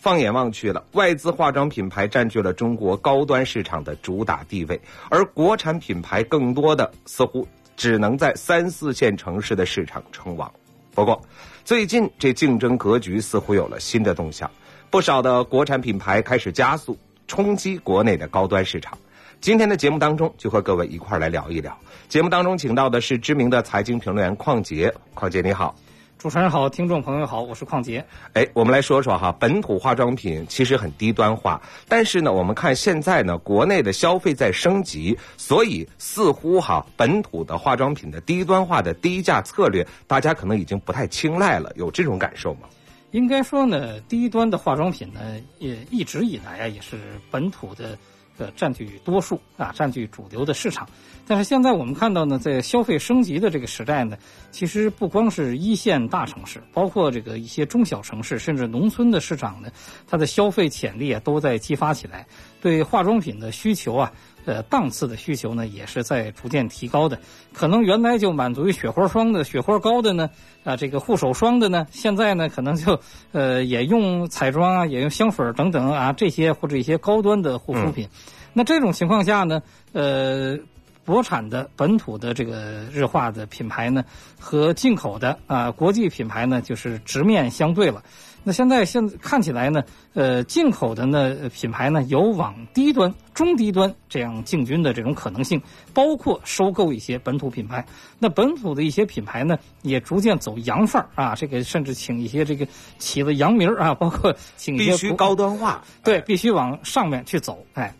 [0.00, 7.46] 放眼望去了，外资化妆品牌占据了中国高端市场的主打地位，而国产品牌更多的似乎
[7.76, 10.52] 只能在三四线城市的市场称王。
[10.92, 11.22] 不过，
[11.64, 14.50] 最近这竞争格局似乎有了新的动向，
[14.90, 18.96] 不少的国产品牌开始加速冲击国内的高端市场。
[19.40, 21.76] 今天的节目当中，就和各位一块来聊一聊。
[22.08, 25.74] 节目当中请到的是知名的财经评论员邝杰，邝杰你好。
[26.18, 28.04] 主持人好，听众朋友好，我是邝杰。
[28.34, 42.68] 哎，我们来说说哈，本土化妆品其实很低端化，但是呢，我们看现在呢，国内的消费在升级，所以似乎哈，本土的化妆品的低端化的低价策略，大家可能已经不太青睐了，有这种感受吗？
[43.12, 45.20] 应该说呢，低端的化妆品呢，
[45.58, 46.98] 也一直以来啊，也是
[47.30, 47.96] 本土的。
[48.38, 50.88] 呃，占据多数啊，占据主流的市场。
[51.26, 54.16] 但是现在我们看到呢，在消费升级的这个时代呢，
[54.50, 59.70] 其实不光是一线大城市，包括这个一些中小城市，甚至农村的市场呢，
[60.08, 62.26] 它的消费潜力啊都在激发起来，
[62.62, 64.10] 对化妆品的需求啊。
[64.44, 67.18] 呃，档次的需求呢，也是在逐渐提高的。
[67.52, 70.28] 可能原来就满足于雪花霜的、雪花膏的呢，
[70.64, 72.98] 啊，这个护手霜的呢，现在呢，可能就
[73.32, 78.08] 呃也用彩妆啊，也用香水等等啊，这些或者一些高端的护肤品。
[78.52, 80.58] 那这种情况下呢，呃，
[81.06, 84.04] 国产的本土的这个日化的品牌呢，
[84.38, 88.02] 和进口的啊国际品牌呢，就是直面相对了。
[88.44, 95.62] 那现在现看起来呢，呃，进口的呢品牌呢有往低端、中低端这样进军的这种可能性，
[95.94, 97.86] 包括收购一些本土品牌。
[98.18, 102.66] 那本土的一些品牌呢，也逐渐走洋范儿啊，这个甚至请一些这个
[102.98, 107.94] 起了洋名儿啊，包括请一些必须高端化，对，必须往上面去走，哎，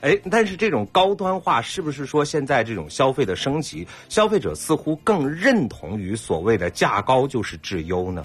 [0.00, 8.24] 哎，但是这种高端化是不是说现在这种消费的升级，消费者似乎更认同于所谓的价高就是质优呢？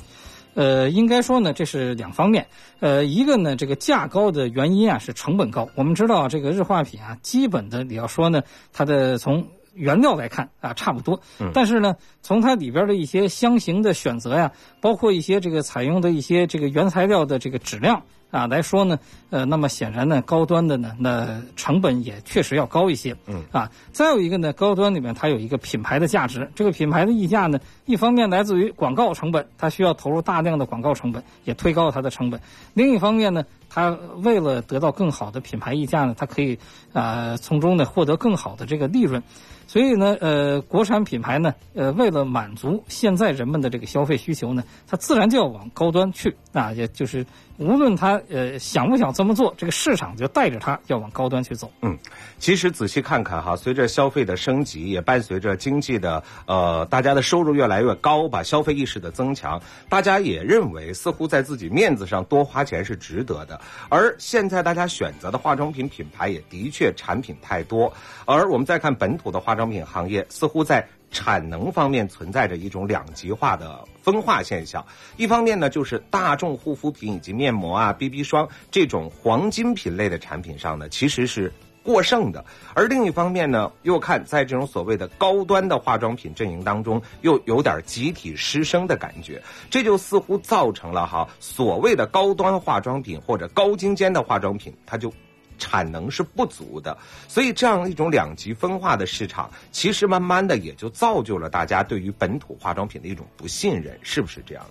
[0.55, 2.45] 呃，应该说呢，这是两方面。
[2.79, 5.67] 呃，一个呢，这个价高的原因啊是成本高。
[5.75, 11.19] 我们知道这个日化品啊，基本的你要说呢，它的从原料来看啊差不多，
[11.53, 18.03] 但是呢，从它里边的一些香型的选择呀，包括一些这个采用的一些这个原材料的这个质量。
[18.33, 18.97] 啊来说呢，
[19.29, 23.15] 呃，那么显然呢，高端的呢，那成本也确实要高一些。
[23.27, 32.39] 嗯啊，再有一个呢，高端里面它有一个品牌的价值，这个品牌的溢价呢，一方面来自于广告成本，它需要投入大量的广告成本，也推高它的成本；
[32.73, 36.57] 另一方面呢，它为了得到更好的品牌溢价呢，它可以
[36.91, 39.21] 啊从中呢获得更好的这个利润。
[39.65, 47.25] 所以呢，呃，国产品牌呢，呃，为了满足现在人们的这个消费需求呢，它自然就要往高端去啊，也就是
[47.57, 51.71] 无论他呃想不想这么做，这个市场就带着他要往高端去走。
[51.81, 51.97] 嗯，
[52.39, 63.61] 其实仔细看看哈，随着消费的升级，也伴随着经济的呃大家的收入越来越高，把消费意识的增强，大家也认为似乎在自己面子上多花钱是值得的。
[63.89, 67.93] 而现在大家选择的化妆品品牌也的确产品太多，
[68.25, 70.87] 而我们再看本土的化妆品行业，似乎在。
[71.13, 74.85] 产能方面存在着一种两极化的分化现象，
[75.15, 81.53] 一方面呢，就是大众护肤品以及面膜啊、BB 霜这种黄金品类的产品上呢，其实是
[81.83, 82.43] 过剩的；
[82.73, 95.13] 而另一方面呢，又看在这种所谓的高端的化妆品阵营当中，又有点集体失声的感觉，这就似乎造成了哈所谓的高端化妆品或者高精尖的化妆品，它就。
[95.57, 96.97] 产能是不足的，
[97.27, 104.65] 所以这样一种两极分化的市场，其实慢慢的也就造就了大家对于本土化妆品的一种不信任，是不是这样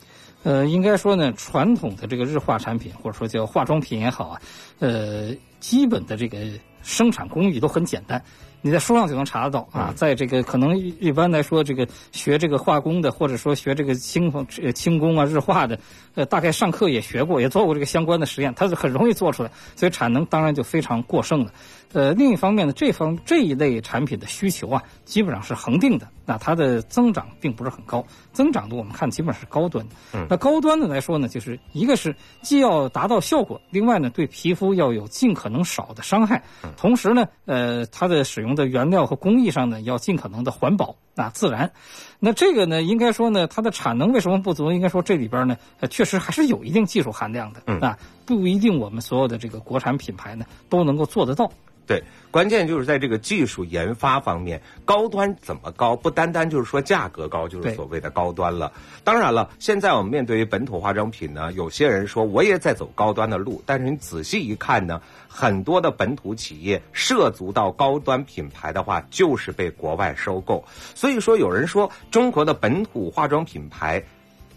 [0.45, 4.43] 呃，应该说呢，传统的这个日化产品或者说叫化妆品也好啊，
[4.81, 6.39] 呃，基本的这个
[6.83, 8.21] 生产工艺都很简单。
[8.65, 15.77] 你在书上就能查得到啊，在这个可能一般来说，这个学这个化工的，或者说学这个轻风轻工啊、日化的，
[16.15, 21.53] 呃，大概上课也学过，也做过这个相关的实验，它是很容易做出来，所以产能当然就非常过剩了。
[21.93, 29.95] 呃，另一方面呢，这方这一类产品的需求啊，基本上是恒定的，那它的增长并不是很高，增长的我们看基本上是高端的。
[30.15, 36.43] 嗯，那高端的来说呢，就是一个是既要达到效果，另外呢，对皮肤要有尽可能少的伤害，
[36.77, 41.71] 同时呢，呃，它的使用的原料和工艺上呢，要尽可能的环保啊自然。
[42.19, 44.71] 那这个呢，应该说呢，它的产能为什么不足？
[44.71, 45.57] 应该说这里边呢，
[45.91, 51.51] 确实还是有一定技术含量的啊，不一定我们所有的这个国产品牌呢都能够做得到。
[51.85, 55.97] 对，关键就是在这个技术研发方面，高端怎么高？
[55.97, 58.73] 不单单就是说价格高，就是所谓的高端了。
[59.03, 70.65] 当然了，现在我们面对于本土化妆品呢，有些人说我也在走高端的路，但是你仔细一看呢，很多的本土企业涉足到高端品牌的话，就是被国外收购。
[70.95, 74.03] 所以说，有人说中国的本土化妆品牌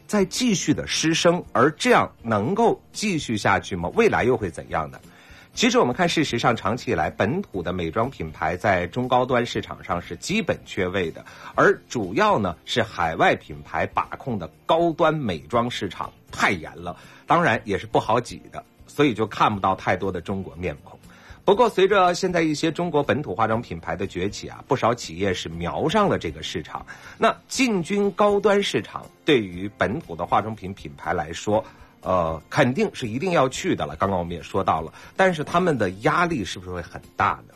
[0.06, 3.90] 在继续的失声，而这样能够继续下去吗？
[3.96, 5.00] 未来又会怎样呢？
[5.56, 11.24] 其实我们看，事实上，长期以来，本土的美妆品牌在中高端市场上是基本缺位的，
[11.56, 21.00] 而主要呢是海外品牌把控的高端美妆市场太严了，当然也是不好挤的，所以就看不到太多的中国面孔。
[21.46, 26.86] 不过，随着现在一些中国本土化妆品牌的崛起啊，不少企业是瞄上了这个市场。
[27.18, 31.64] 那进军高端市场，对于本土的化妆品品牌来说，
[32.02, 33.96] 呃，肯定是一定要去的了。
[33.96, 37.54] 刚刚我们也说到了，但是他们的压力是不是会很大呢？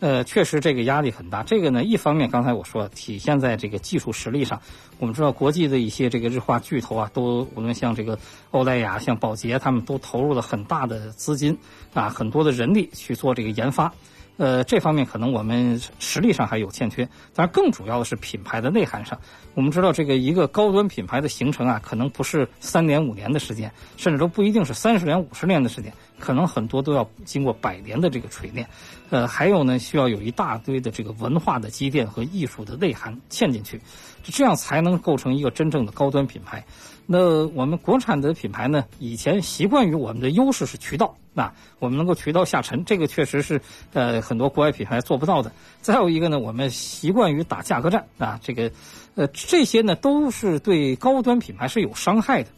[0.00, 1.42] 呃，确实这个压力很大。
[1.42, 4.60] 这个呢，一方面刚才我说体现在这个技术实力上。
[4.98, 8.18] 我们知道国际的一些这个日化巨头啊，都无论像这个
[8.52, 11.56] 欧莱雅、像宝洁，他们都投入了很大的资金
[11.94, 13.92] 啊，很多的人力去做这个研发。
[14.36, 19.16] 呃，这方面可能我们实力上还有欠缺，但是更主要的是品牌的内涵上。
[19.54, 28.66] 我们知道，这个一个高端品牌的形成啊，可能不是三年五年的时间，甚至都不一定是三十年五十年的时间，可能很多都要经过百年的这个锤炼。
[29.10, 33.80] 呃，还有呢，需要有一大堆的这个文化的积淀和艺术的内涵嵌进去，
[34.24, 36.64] 这样才能构成一个真正的高端品牌。
[37.06, 38.84] 那我们国产的品牌呢？
[38.98, 43.60] 以前习惯于我们的优势是渠道，那我们能够渠道下沉，这个确实是
[43.92, 45.52] 呃很多国外品牌做不到的。
[45.82, 48.70] 再有一个呢，我们习惯于打价格战啊，这个
[49.16, 52.48] 呃这些呢都是对高端品牌是有伤害的。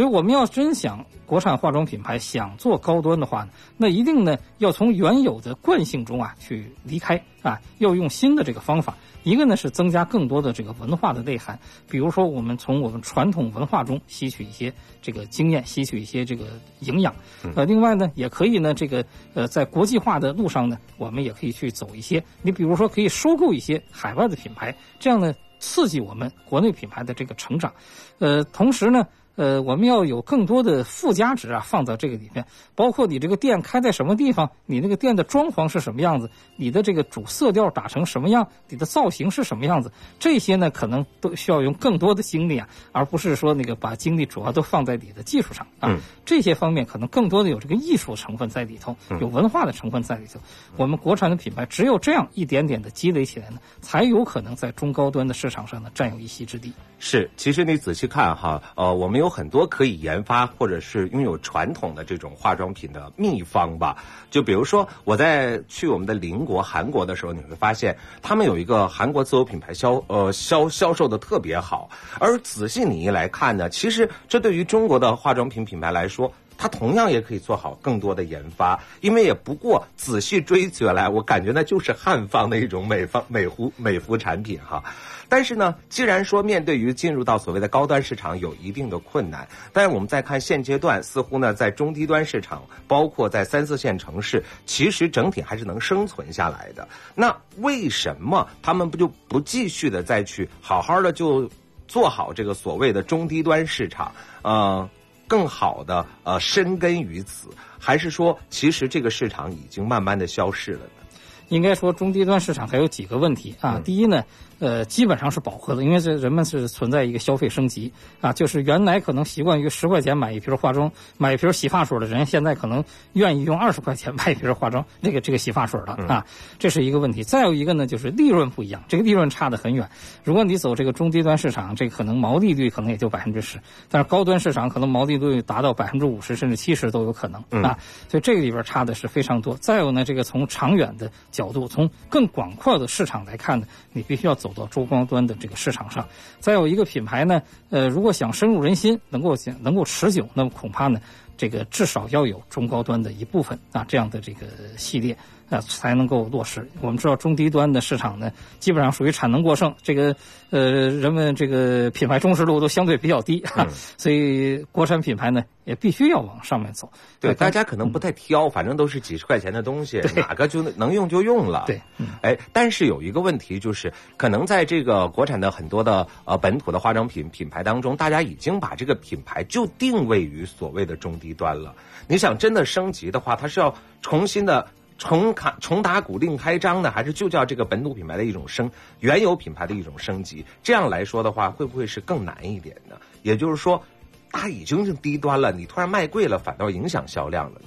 [0.00, 8.96] 所以我们要真想国产化妆品牌想做高端的话呢，那一定呢要从原有的惯性中啊去离开啊，要用新的这个方法。
[9.24, 14.72] 一个呢是增加更多的这个文化的内涵，比如说我们从我们传统文化中吸取一些
[15.02, 16.46] 这个经验，吸取一些这个
[16.78, 17.14] 营养。
[17.54, 22.24] 呃，另外呢，也可以呢，这个呃，在国际化的路上呢，我们也可以去走一些。
[22.40, 27.70] 你比如说，可以收购一些海外的品牌，这样呢，刺激我们国内品牌的这个成长。
[28.18, 29.06] 呃，同时呢。
[29.40, 45.98] 呃，我们要有更多的附加值啊，放到这个里面，包括你这个店开在什么地方，你那个店的装潢是什么样子，你的这个主色调打成什么样，你的造型是什么样子，这些呢，可能都需要用更多的精力啊，而不是说那个把精力主要都放在你的技术上啊。
[46.26, 50.38] 这些方面可能更多的有这个艺术成分在里头，有文化的成分在里头。
[50.76, 56.70] 我们国产的品牌只有这样一点点的积累起来呢，才有可能在中高端的市场上呢占有一席之地。
[56.98, 63.96] 是，其实你仔细看哈，呃，我们有很多可以研发或者是拥有传统的这种化妆品的秘方吧。
[64.30, 71.88] 就比如说，我在去我们的邻国韩国的时候，你会发现他们有一个韩国自有品牌销呃销销售的特别好。
[72.18, 76.30] 而仔细你一来看呢，其实这对于中国的化妆品品牌来说。
[76.60, 84.84] 它同样也可以做好更多的研发，因为也不过仔细追起来，我感觉那就是汉方的一种美方美肤美肤产品哈。
[85.26, 96.86] 但是呢，既然说面对于进入到所谓的高端市场有一定的困难，但是我们再看现阶段，似乎呢在中低端市场，包括在三四线城市，其实整体还是能生存下来的。
[97.14, 101.48] 那为什么他们不就不继续的再去好好的就
[101.88, 104.12] 做好这个所谓的中低端市场？
[104.42, 104.88] 呃，
[105.30, 111.06] 更好的呃深根于此，还是说其实这个市场已经慢慢的消逝了呢？
[111.50, 113.80] 应该说中低端市场还有几个问题啊。
[113.84, 114.24] 第一呢。
[114.60, 117.90] 呃，基本上是饱和的，因为这人们是存在一个消费升级
[118.20, 122.84] 啊，就是原来可能习惯于十块钱买一瓶化妆、买一瓶洗发水的人，现在可能
[123.14, 126.26] 愿意用二十块钱买一瓶化妆那个这个洗发水了啊，
[126.58, 127.24] 这是一个问题。
[127.24, 129.88] 再有一个呢，就是利润不一样，这个利润差得很远。
[130.22, 133.58] 如果你走这个中低端市场，这可能毛利率可能也就百分之十，
[133.88, 137.78] 但是高端市场可能毛利率达到百分之五十甚至七十都有可能啊，
[138.10, 139.56] 所以这个里边差的是非常多。
[139.56, 144.49] 再有呢，这个从长远的角度，从更广阔的市场来看呢，你必须要走。
[144.52, 146.06] 走到中高端的这个市场上，
[146.38, 147.40] 再有一个品牌呢，
[147.70, 151.00] 呃，如果想深入人心，能够想能够持久，那么恐怕呢，
[151.36, 154.46] 这个至少要有中高端的一部分啊，这样的这个
[154.76, 155.16] 系列。
[155.50, 156.66] 啊，才能够落实。
[156.80, 158.30] 我们知道中低端的市场呢，
[158.60, 160.14] 基本上属于产能过剩，这个
[160.50, 163.44] 呃，人们这个品牌忠实度都相对比较低，
[163.98, 166.88] 所以国产品牌呢也必须要往上面走。
[167.18, 171.64] 对，大家可能不太挑，反正都是几十块钱的东西，哪个就能用就用了。
[171.68, 171.80] 对，
[172.22, 181.74] 哎，但是有一个问题就是，可能在这个国产的很多的呃本土的化妆品品牌当中，大家已经把这个品牌就定位于所谓的中低端了。
[182.06, 184.64] 你想真的升级的话，它是要重新的。
[185.00, 190.44] 重卡重打鼓另开张呢，还是就叫这个本土品牌的一种升原有品牌的一种升级？
[190.62, 192.96] 这样来说的话，会不会是更难一点呢？
[193.22, 193.82] 也就是说，
[194.30, 197.62] 它已经是低端了，你突然卖贵了，反倒影响销量了。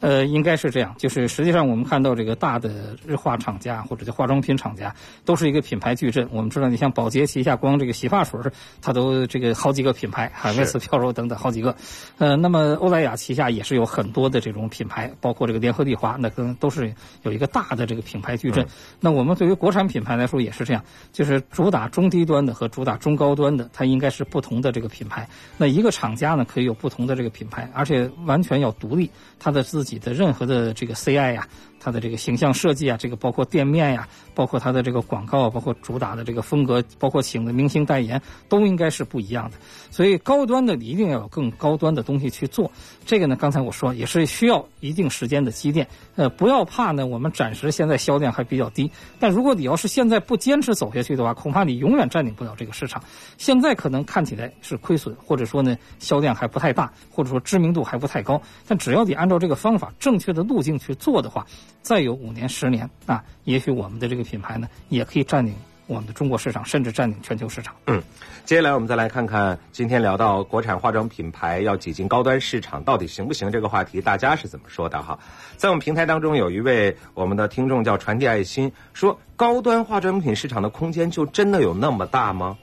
[0.00, 4.94] 呃，应该是这样，就是实际上我们看到这个大的日化厂家或者叫化妆品厂家，
[5.24, 6.28] 都是一个品牌矩阵。
[6.30, 8.38] 我们知道，你像宝洁旗下光这个洗发水，
[8.80, 11.74] 它都这个好几个品牌，海飞丝、飘柔等等好几个。
[12.18, 18.64] 呃，那么欧莱雅旗下也是有很多的这种品牌，包括这个联合利华，那可能都是有一个大的这个品牌矩阵。
[19.00, 25.28] 那我们对于国产品牌来说也是这样，就是主打中低端的和主打中高端的，它应该是不同的这个品牌。
[25.56, 29.87] 那一个厂家呢，可以有不同的这个品牌，而且完全要独立，它的自。
[29.88, 31.48] 自己的任何的这个 CI 呀。
[31.80, 39.56] 它的这个形象设计啊，这个包括店面呀，包括它的这个广告，包括主打的这个风格，包括请的明星代言，都应该是不一样的。
[39.90, 42.70] 所以高端的你一定要有更高端的东西去做。
[43.06, 45.86] 这个呢，刚才我说也是需要一定时间的积淀。
[46.16, 53.02] 呃，不要怕呢，我们暂时现在销量还比较低，但如果你要是现在不坚持走下去的话，恐怕你永远占领不了这个市场。
[53.36, 61.46] 现在可能看起来是亏损，或者说呢销量还不太大，或者说知名度还不太高，但只要你按照这个方法、正确的路径去做的话。
[61.88, 65.54] 再有五年、十年啊，也许我们的这个品牌呢，也可以占领
[65.86, 67.74] 我们的中国市场，甚至占领全球市场。
[67.86, 68.02] 嗯，
[68.44, 73.50] 接下来我们再来看看今天聊到国产化妆品牌要挤进高端市场，到底行不行？
[73.50, 75.02] 这个话题大家是怎么说的？
[75.02, 75.18] 哈，
[75.56, 82.58] 在我们平台当中有一位我们的听众叫传递爱心，说高端化妆品市场的空间就真的有那么大吗？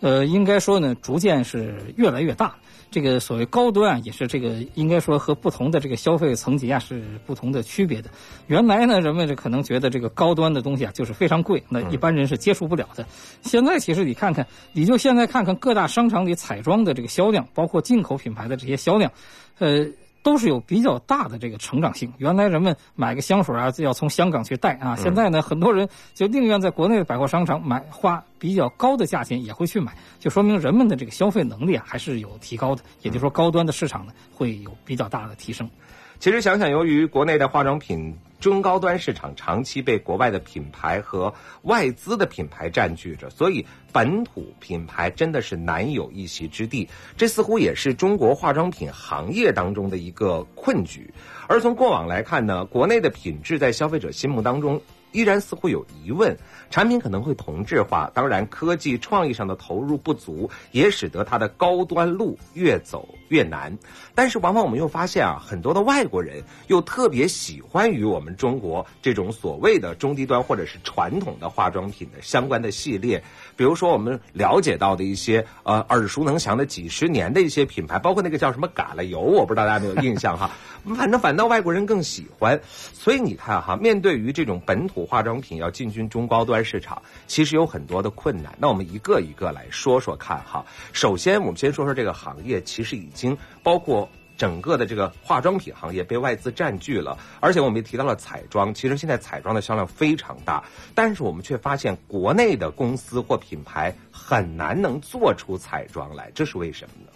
[0.00, 2.56] 呃，应该说呢，逐渐是越来越大。
[2.90, 8.10] 这个所谓高端啊，也是这个应该说和不同的这个消费层级啊是不同的区别的。
[8.46, 13.06] 原来呢，人们这可能觉得这个高端的东西啊就是非常贵，那一般人是接触不了的。
[13.42, 19.10] 现在其实你看看，你就现在看看各大商场里彩妆的这个销量，包括进口品牌的这些销量，
[19.58, 19.86] 呃。
[20.26, 22.12] 都是有比较大的这个成长性。
[22.18, 24.96] 原来人们买个香水啊，就要从香港去带啊。
[24.96, 32.82] 现在呢，很多人就宁愿在国内的百货商场买，花比较高的价钱也会去买，就说明人们的这个消费能力啊还是有提高的。
[33.02, 35.70] 也就是说，高端的市场呢会有比较大的提升。
[36.18, 46.88] 其实想想，由于国内的化妆品中高端市场长期被国外的品牌和外资的品牌占据着，所以本土品牌真的是难有一席之地。
[47.16, 51.12] 这似乎也是中国化妆品行业当中的一个困局。
[51.48, 54.80] 而从过往来看呢，国内的品质在消费者心目当中。
[55.16, 56.36] 依然似乎有疑问，
[56.68, 63.74] 产品可能会同质化，当然科技创意上的投入不足，也使得它的高端路越走越难。
[64.14, 73.22] 但是往往我们又发现啊，很多的外国人又特别喜欢于我们中国这种所谓的中低端或者是传统的化妆品的相关的系列。
[73.56, 80.50] 比如说我们了解到的一些呃耳熟能详的几十年的一些品牌，包括那个叫什么嘎啦油，我不知道大家有没有印象哈。
[80.94, 82.60] 反正反倒外国人更喜欢，
[82.92, 88.54] 所以你看哈，面对于这种本土化妆品要进军中高端市场，其实有很多的困难。
[88.58, 90.66] 那我们一个一个来说说看哈。
[90.92, 100.62] 首先，我们先说说这个行业，其实已经包括整个的这个化妆品行业被外资占据了，而且我们也提到了彩妆，其实现在彩妆的销量非常大，
[100.94, 107.12] 但是我们却发现国内的公司或品牌很难能做出彩妆来，这是为什么呢？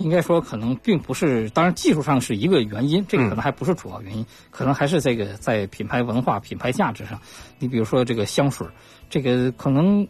[0.00, 7.20] 应该说，可能并不是，当然技术上是一个原因，这个可能还不是主要原因，可能还是这个在品牌文化、品牌价值上。
[7.58, 8.66] 你比如说这个香水，
[9.10, 10.06] 这个可能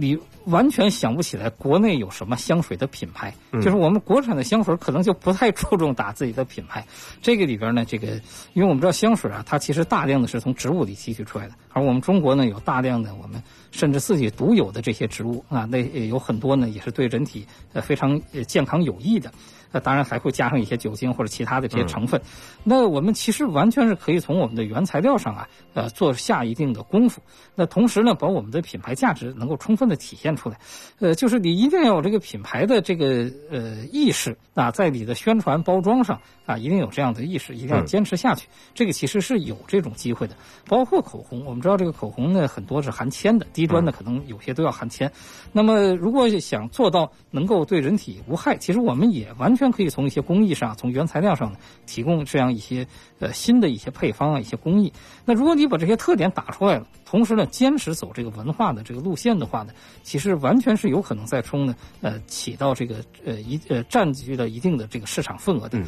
[0.00, 6.82] 你完全想不起来国内有什么香水的品牌，就是我们国产的香水可能就不太注重打自己的品牌。
[7.20, 8.06] 这个里边呢，这个
[8.54, 19.30] 因为我们知道香水啊，它其实大量的是从植物里提取出来的，而我们中国呢有大量的我们甚至自己独有的这些植物啊，那有很多呢也是对人体呃非常健康有益的。
[19.70, 22.20] 那当然还会加上一些酒精或者其他的这些成分。
[22.64, 27.20] 那我们其实完全是可以从我们的原材料上啊，呃，做下一定的功夫。
[27.54, 30.58] 那同时呢，把我们的品牌价值能够充分的体现出来。
[30.98, 36.20] 呃，就是你一定要有这个品牌的这个呃意识啊，在你的宣传包装上
[36.50, 38.46] 啊，一定有这样的意识，一定要坚持下去。
[38.74, 40.36] 这个其实是有这种机会的。
[40.66, 45.10] 包括口红，我们知道这个口红呢，很多是含铅的，低端的可能有些都要含铅。
[45.52, 49.70] 那么如果想做到能够对人体无害，其实我们也完全。
[49.70, 52.84] 可以从一些工艺上，从原材料上呢，提供这样一些
[53.20, 54.92] 呃新的一些配方啊，一些工艺。
[55.24, 59.72] 那如果你把这些特点打出来了，同时呢，坚持走这个文化的这个路线的话呢，
[60.02, 65.78] 其实完全是有可能在中呢，呃，起到这个呃一呃占据了一定的这个市场份额的。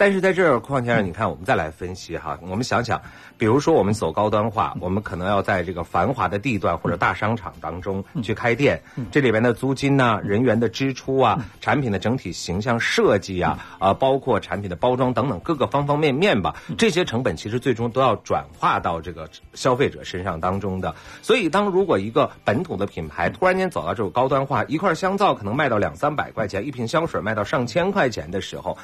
[0.00, 2.38] 但是在这儿，邝先生，你看，我们再来分析哈。
[2.40, 3.02] 我们想想，
[3.36, 8.80] 比如说我们走高端化，我们可能要在这个繁华的地段或者大商场当中去开店，
[9.12, 20.94] 这里边的租金呐、人员的支出啊、产品的整体形象设计啊，啊，包括产品的包装等等各个方方面面吧，这些成本其实最终都要转化到这个消费者身上当中的。
[21.20, 28.78] 所以，当如果一个本土的品牌突然间走到这种高端化，一块香皂可能卖到两三百块钱，一瓶香水卖到上千块钱的时候。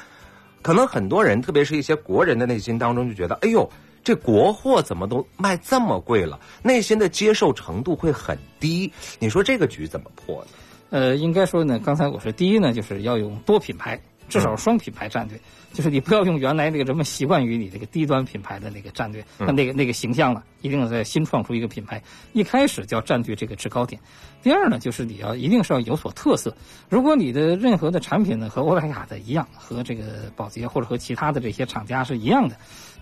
[0.67, 3.71] 可能很多人，特别是一些国人的内心当中就觉得，哎呦，
[4.03, 6.37] 这国货怎么都卖这么贵了？
[6.61, 8.91] 内心的接受程度会很低。
[9.17, 10.47] 你说这个局怎么破呢？
[10.89, 13.97] 呃，应该说呢，刚才我说第一呢，就是要用多品牌，
[14.27, 15.39] 至少双品牌战略。
[15.73, 22.01] 就是你不要用原来那个人们习惯于你这个低端品牌的那个战略，那那个那个形象了，一定要在新创出一个品牌。
[22.33, 24.01] 一开始就要占据这个制高点。
[24.41, 26.55] 第二呢，就是你要一定是要有所特色。
[26.89, 32.55] 如果你的任何的产品呢和欧莱雅的一样，和这个宝洁或者和其他的这些厂家是一样的，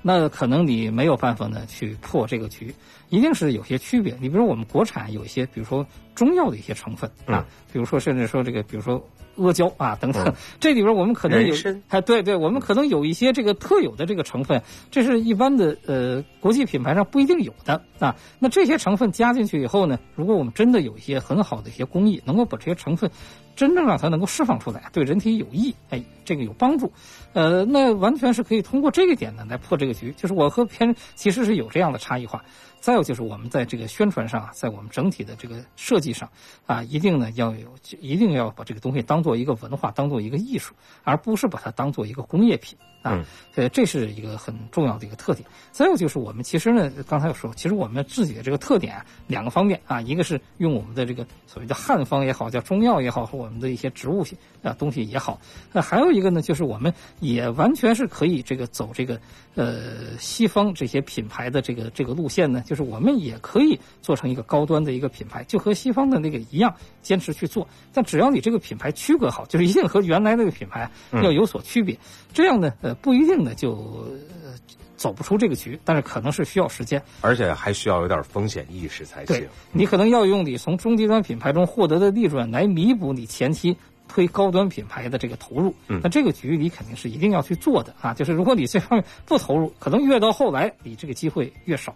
[0.08, 2.72] 那可能你没有办法呢去破这个局。
[3.10, 4.16] 一定是有些区别。
[4.22, 7.44] 你比如我们国产有一些，比如说中药的一些成分啊，
[7.74, 9.04] 比如说甚至说这个，比如说。
[9.38, 11.54] 阿胶啊，等等， 这里边我们可能有，
[11.90, 18.16] 哎，对对，我们可能有一些这个特有的这个成分，这是一般的呃国际品牌上不一定有的啊。
[18.40, 23.12] 那这些成分加进去以后呢，如果我们真的有一些很好的一些工艺，能够把这些成分
[23.56, 26.92] 真正让它能够释放出来，对人体有益，哎，这个有帮助，
[27.34, 30.14] 呃，那完全是可以通过这个点呢来破这个局。
[30.18, 32.44] 就是我和别人其实是有这样的差异化。
[32.86, 36.30] 再有就是我们在这个宣传上啊，在我们整体的这个设计上
[36.68, 37.68] 啊，一定呢要有，
[38.00, 43.26] 一定要把这个东西当做一个文化，当做一个艺术，而不是把它当做一个工业品啊。
[43.56, 45.44] 呃，这是一个很重要的一个特点。
[45.72, 59.20] 再有就是我们其实呢，刚才有说，其实我们自己的这个特点啊，两个方面啊，一个是用我们的这个所谓的汉方也好，叫中药也好，和我们的一些植物性啊东西也好，那还有一个呢，就是我们也完全是可以这个走这个
[59.56, 62.75] 呃西方这些品牌的这个这个路线呢，就。
[62.76, 67.66] 就是我们也可以做成一个高端的一个品牌，就和西方的那个一样，坚持去做。
[67.94, 70.92] 但只要你这个品牌区隔好，就是一定和原来那个品牌
[71.24, 71.98] 要有所区别。
[72.34, 74.52] 这样呢，呃，不一定呢就呃
[74.98, 79.48] 走不出这个局，但是可能是需要时间，而且还需要有点风险意识才行。
[79.72, 83.78] 你可能要用你从中低端品牌中获得的利润来弥补你前期
[84.10, 85.74] 推高端品牌的这个投入。
[85.88, 88.14] 那这个局你肯定是一定要去做的啊！
[88.14, 91.96] 就是如果你这方面不投入，可能越到后来你这个机会越少。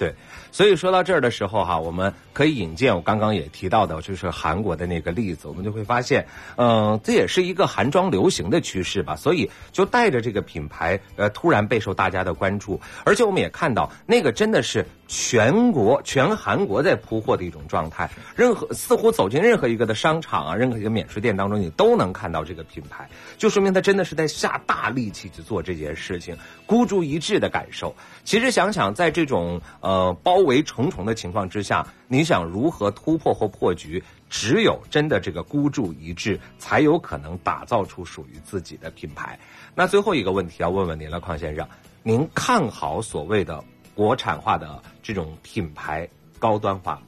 [0.00, 0.14] 对，
[0.50, 6.26] 所以说到这儿的时候哈，我们可以引荐我刚刚也提到的，就是韩国的那个例子，我们就会发现，
[6.56, 9.14] 嗯，这也是一个韩妆流行的趋势吧。
[9.14, 18.08] 所以就带着这个品牌，呃，突然备受大家的关注，而且我们也看到那个真的是全国全韩国在铺货的一种状态。
[18.34, 26.34] 任何似乎走进任何一个的商场啊，任何一个免税店当中，你都能看到这个品牌，就说明他真的是在下大力气去做这件事情，
[26.64, 27.94] 孤注一掷的感受。
[28.24, 34.00] 其实想想，在这种呃，呃包围重重的情况之下，你想如何突破或破局？
[34.28, 39.36] 只有真的这个孤注一掷，才有可能打造出属于自己的品牌。
[39.74, 41.66] 那最后一个问题要问问您了，邝先生，
[42.04, 47.06] 您看好所谓的国产化的这种品牌高端化吗？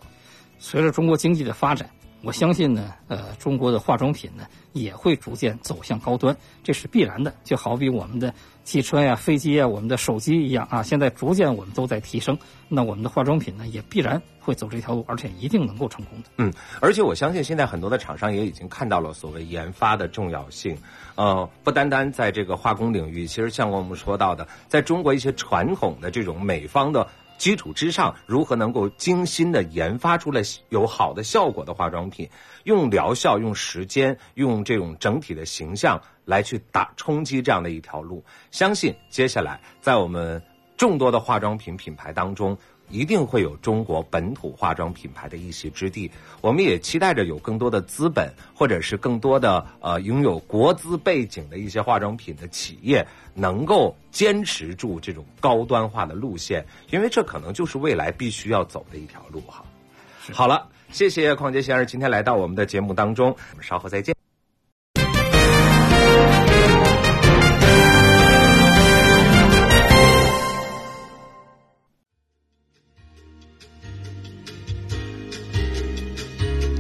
[0.59, 1.89] 随着中国经济的发展
[2.23, 7.33] 我相信呢，呃，中国的化妆品呢也会逐渐走向高端，这是必然的。
[7.45, 12.39] 就好比我们的汽车呀、飞机呀、我们的手机一样啊，现在逐渐我们都在提升，
[12.69, 16.29] 那我们的化妆品呢也必然会走这条路，而且一定能够成功的。
[16.37, 20.77] 嗯，而且我相信现在很多的厂商也已经看到了所谓研发的重要性。
[21.15, 27.09] 呃，不单单在这个化工领域，其实像我们说到的，在中国一些传统的这种美方的。
[27.43, 32.31] 基础之上，如何能够精心的研发出来有好的效果的化妆品？
[32.63, 38.25] 用疗效、用时间、用这种整体的形象来去打冲击这样的一条路。
[38.53, 40.41] 相信接下来在我们
[40.77, 42.57] 众多的化妆品品牌当中。
[42.89, 46.11] 一定会有中国本土化妆品牌的一席之地。
[46.41, 59.65] 我们也期待着有更多的资本，或者是更多的呃拥有国资背景的一些化妆品的企业，能够坚持住这种高端化的路线，因为这可能就是未来必须要走的一条路哈。
[60.33, 64.22] 好了，谢谢邝杰先生今天来到我们的节目当中，我们稍后再见。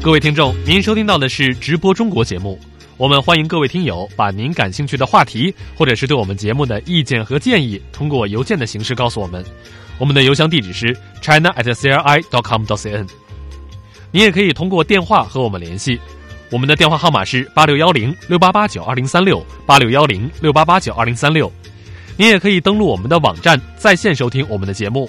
[0.02, 2.58] 各位听众，您收听到的是直播中国节目。
[2.96, 9.44] 我们欢迎各位听友把您感兴趣的话题，或者是对我们节目的意见和建议，通过邮件的形式告诉我们。
[9.98, 13.08] 我们的邮箱地址是 china at cri dot com dot cn。
[14.10, 16.00] 您也可以通过电话和我们联系，
[16.50, 21.50] 我们的电话号码是八六幺零六八八九二零三六八六幺零六八八九二零三六。
[22.16, 25.08] 您也可以登录我们的网站，在线收听我们的节目。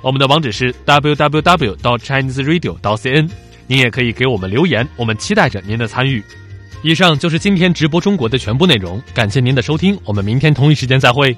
[0.00, 3.28] 我们的网址是 www dot chinese radio dot cn。
[3.68, 6.20] 您也可以给我们留言，我们期待着您的参与。
[6.82, 11.36] 以上就是今天直播中国的全部内容，感谢您的收听，我们明天同一时间再会。